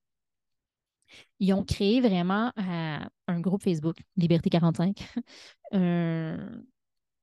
Ils 1.38 1.52
ont 1.52 1.64
créé 1.64 2.00
vraiment 2.00 2.50
un 2.56 3.40
groupe 3.40 3.62
Facebook, 3.62 3.98
Liberté 4.16 4.50
45, 4.50 5.06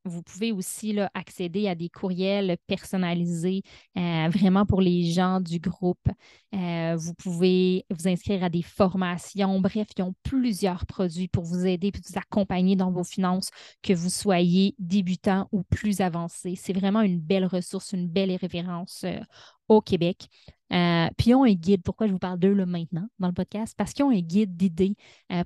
Vous 0.04 0.24
pouvez 0.24 0.52
aussi 0.52 0.98
accéder 1.14 1.68
à 1.68 1.76
des 1.76 1.90
courriels 1.90 2.58
personnalisés 2.66 3.62
euh, 3.98 4.30
vraiment 4.30 4.66
pour 4.66 4.82
les 4.82 5.04
gens 5.04 5.40
du 5.40 5.60
groupe. 5.60 6.08
Euh, 6.56 6.96
vous 6.98 7.14
pouvez 7.14 7.86
vous 7.92 8.08
inscrire 8.08 8.44
à 8.44 8.50
des 8.50 8.64
formations. 8.64 9.60
Bref, 9.60 9.90
ils 9.96 10.02
ont 10.02 10.16
plusieurs 10.24 10.88
produits 10.88 11.28
pour 11.28 11.44
vous 11.44 11.68
aider 11.68 11.88
et 11.88 11.92
vous 11.92 12.18
accompagner 12.18 12.76
dans 12.76 12.92
vos 12.92 13.04
finances, 13.04 13.52
que 13.84 13.94
vous 13.94 14.10
soyez 14.10 14.74
débutant 14.80 15.48
ou 15.52 15.62
plus 15.62 16.02
avancé. 16.02 16.56
C'est 16.56 16.74
vraiment 16.74 17.02
une 17.02 17.20
belle 17.20 17.46
ressource, 17.46 17.94
une 17.94 18.08
belle 18.08 18.36
référence 18.36 19.04
euh, 19.04 19.20
au 19.68 19.82
Québec. 19.82 20.28
puis 20.70 21.30
ils 21.30 21.36
ont 21.36 21.44
un 21.44 21.54
guide. 21.54 21.84
Pourquoi 21.84 22.08
je 22.08 22.12
vous 22.12 22.20
parle 22.20 22.40
d'eux 22.40 22.56
maintenant 22.66 23.08
dans 23.20 23.28
le 23.28 23.34
podcast? 23.34 23.76
Parce 23.78 23.94
qu'ils 23.94 24.04
ont 24.04 24.10
un 24.10 24.20
guide 24.20 24.58
d'idées 24.58 24.96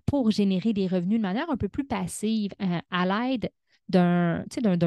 pour 0.05 0.31
générer 0.31 0.71
des 0.73 0.87
revenus 0.87 1.17
de 1.17 1.21
manière 1.21 1.49
un 1.49 1.57
peu 1.57 1.67
plus 1.67 1.85
passive 1.85 2.51
à 2.89 3.05
l'aide 3.05 3.49
d'un, 3.89 4.43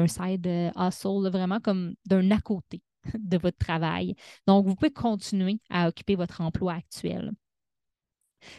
side 0.07 0.47
euh, 0.47 0.71
hustle, 0.75 1.29
vraiment 1.29 1.59
comme 1.59 1.93
d'un 2.05 2.31
à 2.31 2.39
côté 2.39 2.81
de 3.13 3.37
votre 3.37 3.57
travail. 3.57 4.15
Donc, 4.47 4.65
vous 4.65 4.75
pouvez 4.75 4.91
continuer 4.91 5.59
à 5.69 5.87
occuper 5.87 6.15
votre 6.15 6.41
emploi 6.41 6.73
actuel. 6.73 7.31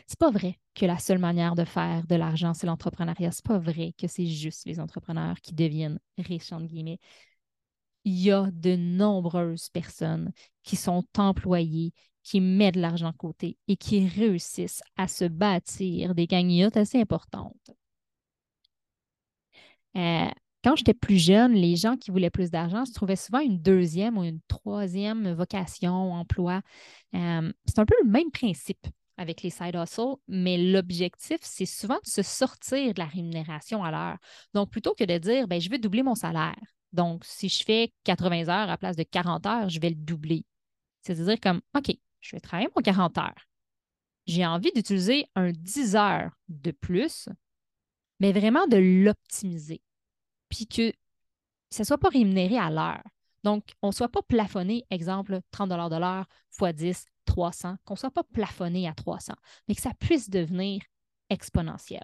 C'est 0.07 0.19
pas 0.19 0.31
vrai 0.31 0.59
que 0.75 0.87
la 0.87 0.99
seule 0.99 1.19
manière 1.19 1.55
de 1.55 1.65
faire 1.65 2.07
de 2.07 2.15
l'argent, 2.15 2.55
c'est 2.55 2.67
l'entrepreneuriat. 2.67 3.33
C'est 3.33 3.45
pas 3.45 3.59
vrai 3.59 3.95
que 3.99 4.07
c'est 4.07 4.27
juste 4.27 4.67
les 4.67 4.81
entrepreneurs 4.81 5.41
qui 5.41 5.55
deviennent 5.55 5.99
riches, 6.19 6.53
entre 6.53 6.67
guillemets. 6.67 6.99
Il 8.05 8.19
y 8.19 8.31
a 8.31 8.51
de 8.51 8.77
nombreuses 8.77 9.69
personnes 9.69 10.33
qui 10.63 10.77
sont 10.77 11.05
employées, 11.17 11.93
qui 12.23 12.41
mettent 12.41 12.75
de 12.75 12.81
l'argent 12.81 13.11
de 13.11 13.17
côté 13.17 13.59
et 13.69 13.77
qui 13.77 14.07
réussissent 14.07 14.83
à 14.97 15.09
se 15.09 15.25
bâtir 15.25 16.15
des 16.15 16.27
cagnottes 16.27 16.77
assez 16.77 17.01
importantes. 17.01 17.71
Euh, 19.97 20.29
quand 20.63 20.77
j'étais 20.77 20.95
plus 20.95 21.17
jeune, 21.17 21.53
les 21.53 21.77
gens 21.77 21.97
qui 21.97 22.11
voulaient 22.11 22.31
plus 22.31 22.51
d'argent 22.51 22.85
se 22.85 22.93
trouvaient 22.93 23.17
souvent 23.17 23.41
une 23.41 23.61
deuxième 23.61 24.19
ou 24.19 24.25
une 24.25 24.41
troisième 24.49 25.33
vocation, 25.33 26.13
emploi. 26.13 26.61
Euh, 27.15 27.53
c'est 27.67 27.79
un 27.79 27.87
peu 27.87 27.95
le 28.03 28.11
même 28.11 28.31
principe 28.31 28.87
avec 29.17 29.43
les 29.43 29.51
side 29.51 29.75
hustles, 29.75 30.17
mais 30.29 30.59
l'objectif, 30.59 31.39
c'est 31.43 31.67
souvent 31.67 31.99
de 32.05 32.09
se 32.09 32.23
sortir 32.23 32.95
de 32.95 32.99
la 32.99 33.07
rémunération 33.07 33.85
à 33.85 33.91
l'heure. 33.91 34.19
Donc, 34.55 34.71
plutôt 34.71 34.95
que 34.95 35.05
de 35.05 35.19
dire, 35.19 35.47
ben, 35.47 35.61
je 35.61 35.71
veux 35.71 35.79
doubler 35.79 36.03
mon 36.03 36.15
salaire. 36.15 36.57
Donc, 36.93 37.25
si 37.25 37.49
je 37.49 37.63
fais 37.63 37.93
80 38.05 38.49
heures 38.49 38.71
à 38.71 38.77
place 38.77 38.97
de 38.97 39.03
40 39.03 39.47
heures, 39.47 39.69
je 39.69 39.81
vais 39.81 39.91
le 39.91 39.95
doubler. 39.95 40.45
C'est-à-dire 41.03 41.39
comme, 41.41 41.61
OK, 41.77 41.95
je 42.21 42.37
vais 42.37 42.41
travailler 42.41 42.69
mon 42.75 42.83
40 42.83 43.19
heures. 43.19 43.47
J'ai 44.27 44.47
envie 44.47 44.73
d'utiliser 44.73 45.27
un 45.35 45.53
10 45.53 45.97
heures 45.97 46.31
de 46.49 46.71
plus 46.71 47.29
mais 48.21 48.33
vraiment 48.33 48.67
de 48.67 48.77
l'optimiser. 48.77 49.83
Puis 50.49 50.67
que 50.67 50.93
ça 51.71 51.83
ne 51.83 51.87
soit 51.87 51.99
pas 51.99 52.09
rémunéré 52.09 52.59
à 52.59 52.71
l'heure. 52.71 53.03
Donc, 53.43 53.65
on 53.81 53.89
ne 53.89 53.93
soit 53.93 54.11
pas 54.11 54.23
plafonné, 54.23 54.85
exemple, 54.91 55.41
30 55.51 55.71
de 55.71 55.99
l'heure 55.99 56.27
fois 56.51 56.73
10, 56.73 57.07
300, 57.25 57.77
qu'on 57.85 57.95
ne 57.95 57.99
soit 57.99 58.11
pas 58.11 58.25
plafonné 58.25 58.87
à 58.87 58.93
300, 58.93 59.35
mais 59.67 59.75
que 59.75 59.81
ça 59.81 59.95
puisse 59.99 60.29
devenir 60.29 60.83
exponentiel. 61.31 62.03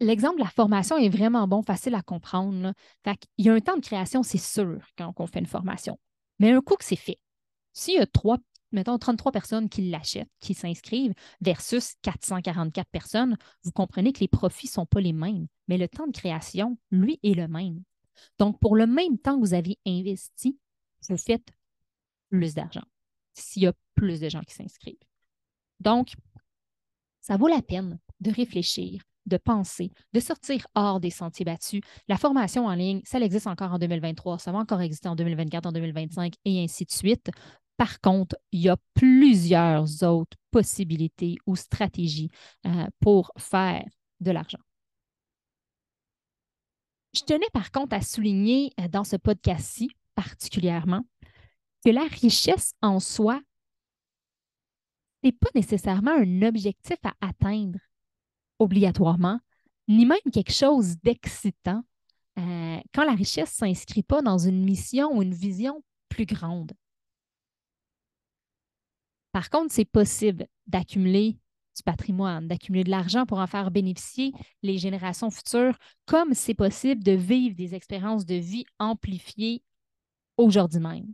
L'exemple 0.00 0.38
de 0.38 0.44
la 0.44 0.50
formation 0.50 0.96
est 0.96 1.08
vraiment 1.08 1.48
bon, 1.48 1.62
facile 1.62 1.94
à 1.94 2.02
comprendre. 2.02 2.74
Il 3.38 3.46
y 3.46 3.48
a 3.48 3.54
un 3.54 3.60
temps 3.60 3.76
de 3.76 3.84
création, 3.84 4.22
c'est 4.22 4.38
sûr, 4.38 4.86
quand 4.96 5.12
on 5.18 5.26
fait 5.26 5.40
une 5.40 5.46
formation. 5.46 5.98
Mais 6.38 6.52
un 6.52 6.60
coup 6.60 6.76
que 6.76 6.84
c'est 6.84 6.94
fait, 6.96 7.18
s'il 7.72 7.94
y 7.94 7.98
a 7.98 8.06
trois 8.06 8.38
mettons, 8.74 8.98
33 8.98 9.32
personnes 9.32 9.68
qui 9.68 9.88
l'achètent, 9.88 10.28
qui 10.40 10.54
s'inscrivent, 10.54 11.14
versus 11.40 11.94
444 12.02 12.88
personnes, 12.90 13.36
vous 13.62 13.72
comprenez 13.72 14.12
que 14.12 14.20
les 14.20 14.28
profits 14.28 14.66
ne 14.66 14.72
sont 14.72 14.86
pas 14.86 15.00
les 15.00 15.12
mêmes, 15.12 15.46
mais 15.68 15.78
le 15.78 15.88
temps 15.88 16.06
de 16.06 16.12
création, 16.12 16.76
lui, 16.90 17.18
est 17.22 17.34
le 17.34 17.48
même. 17.48 17.82
Donc, 18.38 18.60
pour 18.60 18.76
le 18.76 18.86
même 18.86 19.18
temps 19.18 19.36
que 19.36 19.40
vous 19.40 19.54
avez 19.54 19.78
investi, 19.86 20.58
vous 21.08 21.16
faites 21.16 21.48
plus 22.30 22.54
d'argent 22.54 22.84
s'il 23.34 23.62
y 23.62 23.66
a 23.66 23.72
plus 23.94 24.20
de 24.20 24.28
gens 24.28 24.42
qui 24.42 24.54
s'inscrivent. 24.54 24.96
Donc, 25.80 26.14
ça 27.20 27.36
vaut 27.36 27.48
la 27.48 27.62
peine 27.62 27.98
de 28.20 28.30
réfléchir, 28.30 29.02
de 29.26 29.36
penser, 29.36 29.90
de 30.12 30.20
sortir 30.20 30.66
hors 30.74 31.00
des 31.00 31.10
sentiers 31.10 31.44
battus. 31.44 31.80
La 32.08 32.16
formation 32.16 32.66
en 32.66 32.74
ligne, 32.74 33.00
ça 33.04 33.18
existe 33.18 33.46
encore 33.46 33.72
en 33.72 33.78
2023, 33.78 34.38
ça 34.38 34.52
va 34.52 34.58
encore 34.58 34.80
exister 34.80 35.08
en 35.08 35.16
2024, 35.16 35.66
en 35.66 35.72
2025 35.72 36.34
et 36.44 36.62
ainsi 36.62 36.84
de 36.84 36.92
suite. 36.92 37.30
Par 37.76 38.00
contre, 38.00 38.36
il 38.52 38.60
y 38.60 38.68
a 38.68 38.76
plusieurs 38.94 40.02
autres 40.02 40.36
possibilités 40.50 41.36
ou 41.46 41.56
stratégies 41.56 42.30
euh, 42.66 42.86
pour 43.00 43.32
faire 43.36 43.84
de 44.20 44.30
l'argent. 44.30 44.60
Je 47.14 47.22
tenais 47.22 47.48
par 47.52 47.70
contre 47.70 47.94
à 47.94 48.00
souligner 48.00 48.72
euh, 48.80 48.88
dans 48.88 49.04
ce 49.04 49.16
podcast-ci 49.16 49.90
particulièrement 50.14 51.04
que 51.84 51.90
la 51.90 52.04
richesse 52.04 52.74
en 52.82 53.00
soi 53.00 53.40
n'est 55.22 55.32
pas 55.32 55.50
nécessairement 55.54 56.12
un 56.12 56.42
objectif 56.42 56.98
à 57.02 57.14
atteindre 57.20 57.78
obligatoirement, 58.58 59.40
ni 59.88 60.06
même 60.06 60.18
quelque 60.32 60.52
chose 60.52 60.96
d'excitant 61.02 61.82
euh, 62.38 62.78
quand 62.92 63.04
la 63.04 63.14
richesse 63.14 63.60
ne 63.60 63.68
s'inscrit 63.68 64.02
pas 64.02 64.22
dans 64.22 64.38
une 64.38 64.64
mission 64.64 65.16
ou 65.16 65.22
une 65.22 65.34
vision 65.34 65.82
plus 66.08 66.26
grande. 66.26 66.72
Par 69.34 69.50
contre, 69.50 69.72
c'est 69.72 69.84
possible 69.84 70.46
d'accumuler 70.68 71.36
du 71.76 71.82
patrimoine, 71.82 72.46
d'accumuler 72.46 72.84
de 72.84 72.90
l'argent 72.90 73.26
pour 73.26 73.40
en 73.40 73.48
faire 73.48 73.72
bénéficier 73.72 74.30
les 74.62 74.78
générations 74.78 75.28
futures, 75.28 75.76
comme 76.06 76.34
c'est 76.34 76.54
possible 76.54 77.02
de 77.02 77.10
vivre 77.10 77.56
des 77.56 77.74
expériences 77.74 78.26
de 78.26 78.36
vie 78.36 78.64
amplifiées 78.78 79.64
aujourd'hui 80.36 80.78
même. 80.78 81.12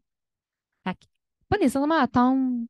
pas 0.85 1.57
nécessairement 1.57 1.99
attendre 1.99 2.67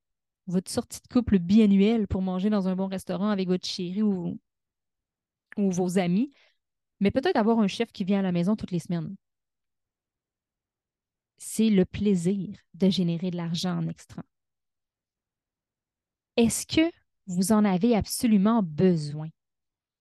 votre 0.46 0.70
sortie 0.70 1.00
de 1.02 1.12
couple 1.12 1.40
biannuelle 1.40 2.06
pour 2.06 2.22
manger 2.22 2.48
dans 2.48 2.68
un 2.68 2.76
bon 2.76 2.86
restaurant 2.86 3.30
avec 3.30 3.48
votre 3.48 3.66
chérie 3.66 4.02
ou, 4.02 4.38
ou 5.56 5.70
vos 5.72 5.98
amis, 5.98 6.30
mais 7.00 7.10
peut-être 7.10 7.34
avoir 7.36 7.58
un 7.58 7.66
chef 7.66 7.90
qui 7.90 8.04
vient 8.04 8.20
à 8.20 8.22
la 8.22 8.30
maison 8.30 8.54
toutes 8.54 8.70
les 8.70 8.78
semaines. 8.78 9.16
C'est 11.38 11.70
le 11.70 11.84
plaisir 11.84 12.56
de 12.74 12.88
générer 12.88 13.32
de 13.32 13.36
l'argent 13.36 13.76
en 13.76 13.88
extra. 13.88 14.22
Est-ce 16.40 16.66
que 16.66 16.90
vous 17.26 17.52
en 17.52 17.66
avez 17.66 17.94
absolument 17.94 18.62
besoin? 18.62 19.28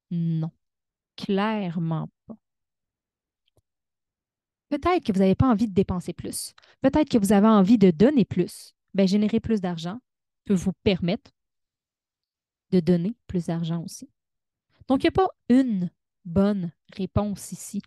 Non, 0.10 0.52
clairement 1.18 2.08
pas. 2.28 2.38
Peut-être 4.70 5.04
que 5.04 5.12
vous 5.12 5.20
n'avez 5.20 5.36
pas 5.36 5.50
envie 5.50 5.68
de 5.68 5.74
dépenser 5.74 6.14
plus. 6.14 6.54
Peut-être 6.82 7.10
que 7.10 7.18
vous 7.18 7.34
avez 7.34 7.48
envie 7.48 7.78
de 7.78 7.92
donner 7.92 8.24
plus. 8.24 8.74
Bien, 8.94 9.06
générer 9.06 9.42
plus 9.42 9.60
d'argent 9.60 10.00
peut 10.46 10.54
vous 10.54 10.72
permettre 10.84 11.30
de 12.72 12.80
donner 12.80 13.18
plus 13.28 13.48
d'argent 13.48 13.84
aussi. 13.84 14.10
Donc, 14.88 15.04
il 15.04 15.08
n'y 15.08 15.10
a 15.10 15.12
pas 15.12 15.28
une 15.50 15.92
bonne 16.24 16.72
réponse 16.96 17.52
ici. 17.52 17.82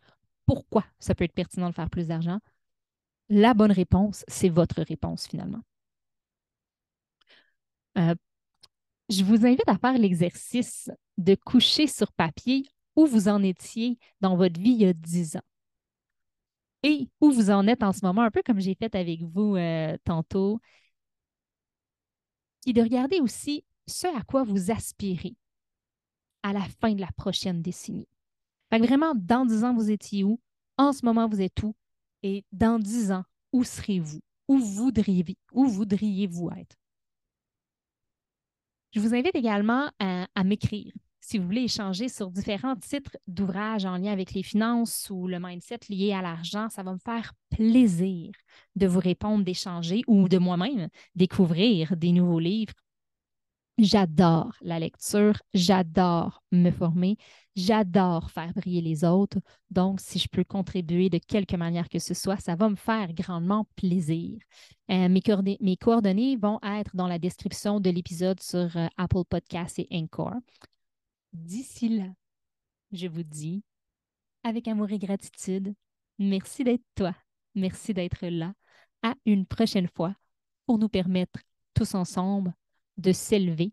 Pourquoi 0.44 0.84
ça 0.98 1.14
peut 1.14 1.24
être 1.24 1.32
pertinent 1.32 1.70
de 1.70 1.74
faire 1.74 1.88
plus 1.88 2.08
d'argent? 2.08 2.38
La 3.30 3.54
bonne 3.54 3.72
réponse, 3.72 4.26
c'est 4.28 4.50
votre 4.50 4.82
réponse 4.82 5.26
finalement. 5.26 5.62
Euh, 7.96 8.14
je 9.12 9.24
vous 9.24 9.46
invite 9.46 9.68
à 9.68 9.78
faire 9.78 9.98
l'exercice 9.98 10.90
de 11.18 11.34
coucher 11.34 11.86
sur 11.86 12.12
papier 12.12 12.64
où 12.96 13.06
vous 13.06 13.28
en 13.28 13.42
étiez 13.42 13.98
dans 14.20 14.36
votre 14.36 14.60
vie 14.60 14.70
il 14.72 14.82
y 14.82 14.86
a 14.86 14.92
10 14.92 15.36
ans 15.36 15.42
et 16.82 17.08
où 17.20 17.30
vous 17.30 17.50
en 17.50 17.66
êtes 17.66 17.82
en 17.82 17.92
ce 17.92 18.04
moment, 18.04 18.22
un 18.22 18.30
peu 18.30 18.42
comme 18.44 18.60
j'ai 18.60 18.74
fait 18.74 18.94
avec 18.94 19.22
vous 19.22 19.56
euh, 19.56 19.96
tantôt, 20.04 20.60
et 22.66 22.72
de 22.72 22.82
regarder 22.82 23.20
aussi 23.20 23.64
ce 23.86 24.06
à 24.16 24.22
quoi 24.22 24.44
vous 24.44 24.70
aspirez 24.70 25.34
à 26.42 26.52
la 26.52 26.62
fin 26.80 26.92
de 26.92 27.00
la 27.00 27.10
prochaine 27.16 27.62
décennie. 27.62 28.08
vraiment, 28.70 29.14
dans 29.14 29.46
10 29.46 29.64
ans, 29.64 29.74
vous 29.74 29.90
étiez 29.90 30.24
où? 30.24 30.40
En 30.76 30.92
ce 30.92 31.04
moment, 31.04 31.28
vous 31.28 31.40
êtes 31.40 31.62
où? 31.62 31.74
Et 32.22 32.44
dans 32.52 32.78
10 32.78 33.12
ans, 33.12 33.24
où 33.52 33.64
serez-vous? 33.64 34.20
Où 34.48 34.58
voudriez-vous 34.58 35.34
où 35.52 35.66
voudriez 35.66 36.24
être? 36.24 36.76
Je 38.94 39.00
vous 39.00 39.14
invite 39.14 39.34
également 39.34 39.90
à, 39.98 40.44
m'écrire 40.44 40.92
si 41.24 41.38
vous 41.38 41.46
voulez 41.46 41.62
échanger 41.62 42.08
sur 42.08 42.30
différents 42.30 42.76
titres 42.76 43.16
d'ouvrages 43.26 43.84
en 43.84 43.96
lien 43.96 44.12
avec 44.12 44.34
les 44.34 44.42
finances 44.42 45.08
ou 45.08 45.28
le 45.28 45.38
mindset 45.40 45.78
lié 45.88 46.12
à 46.12 46.20
l'argent, 46.20 46.68
ça 46.68 46.82
va 46.82 46.92
me 46.92 46.98
faire 46.98 47.32
plaisir 47.48 48.32
de 48.74 48.86
vous 48.86 48.98
répondre, 48.98 49.44
d'échanger 49.44 50.02
ou 50.08 50.28
de 50.28 50.36
moi-même 50.36 50.88
découvrir 51.14 51.96
des 51.96 52.10
nouveaux 52.12 52.40
livres 52.40 52.74
J'adore 53.78 54.54
la 54.60 54.78
lecture, 54.78 55.40
j'adore 55.54 56.42
me 56.52 56.70
former, 56.70 57.16
j'adore 57.56 58.30
faire 58.30 58.52
briller 58.52 58.82
les 58.82 59.02
autres. 59.02 59.38
Donc, 59.70 59.98
si 60.00 60.18
je 60.18 60.28
peux 60.28 60.44
contribuer 60.44 61.08
de 61.08 61.16
quelque 61.18 61.56
manière 61.56 61.88
que 61.88 61.98
ce 61.98 62.12
soit, 62.12 62.36
ça 62.36 62.54
va 62.54 62.68
me 62.68 62.76
faire 62.76 63.14
grandement 63.14 63.66
plaisir. 63.74 64.38
Euh, 64.90 65.08
mes, 65.08 65.76
coordonnées, 65.76 66.36
vont 66.36 66.60
être 66.62 66.94
dans 66.94 67.06
la 67.06 67.18
description 67.18 67.80
de 67.80 67.88
l'épisode 67.88 68.40
sur 68.40 68.76
euh, 68.76 68.88
Apple 68.98 69.24
Podcasts 69.28 69.78
et 69.78 69.88
Encore. 69.90 70.34
D'ici 71.32 71.88
là, 71.88 72.08
je 72.92 73.06
vous 73.06 73.22
dis, 73.22 73.64
avec 74.44 74.68
amour 74.68 74.90
et 74.90 74.98
gratitude, 74.98 75.74
merci 76.18 76.62
d'être 76.62 76.84
toi, 76.94 77.14
merci 77.54 77.94
d'être 77.94 78.26
là. 78.26 78.52
À 79.02 79.14
une 79.24 79.46
prochaine 79.46 79.88
fois 79.88 80.14
pour 80.66 80.78
nous 80.78 80.90
permettre 80.90 81.40
tous 81.74 81.94
ensemble 81.94 82.54
de 82.96 83.12
s'élever, 83.12 83.72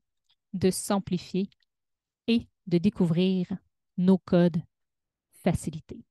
de 0.53 0.71
s'amplifier 0.71 1.49
et 2.27 2.47
de 2.67 2.77
découvrir 2.77 3.47
nos 3.97 4.17
codes 4.17 4.61
facilités. 5.43 6.03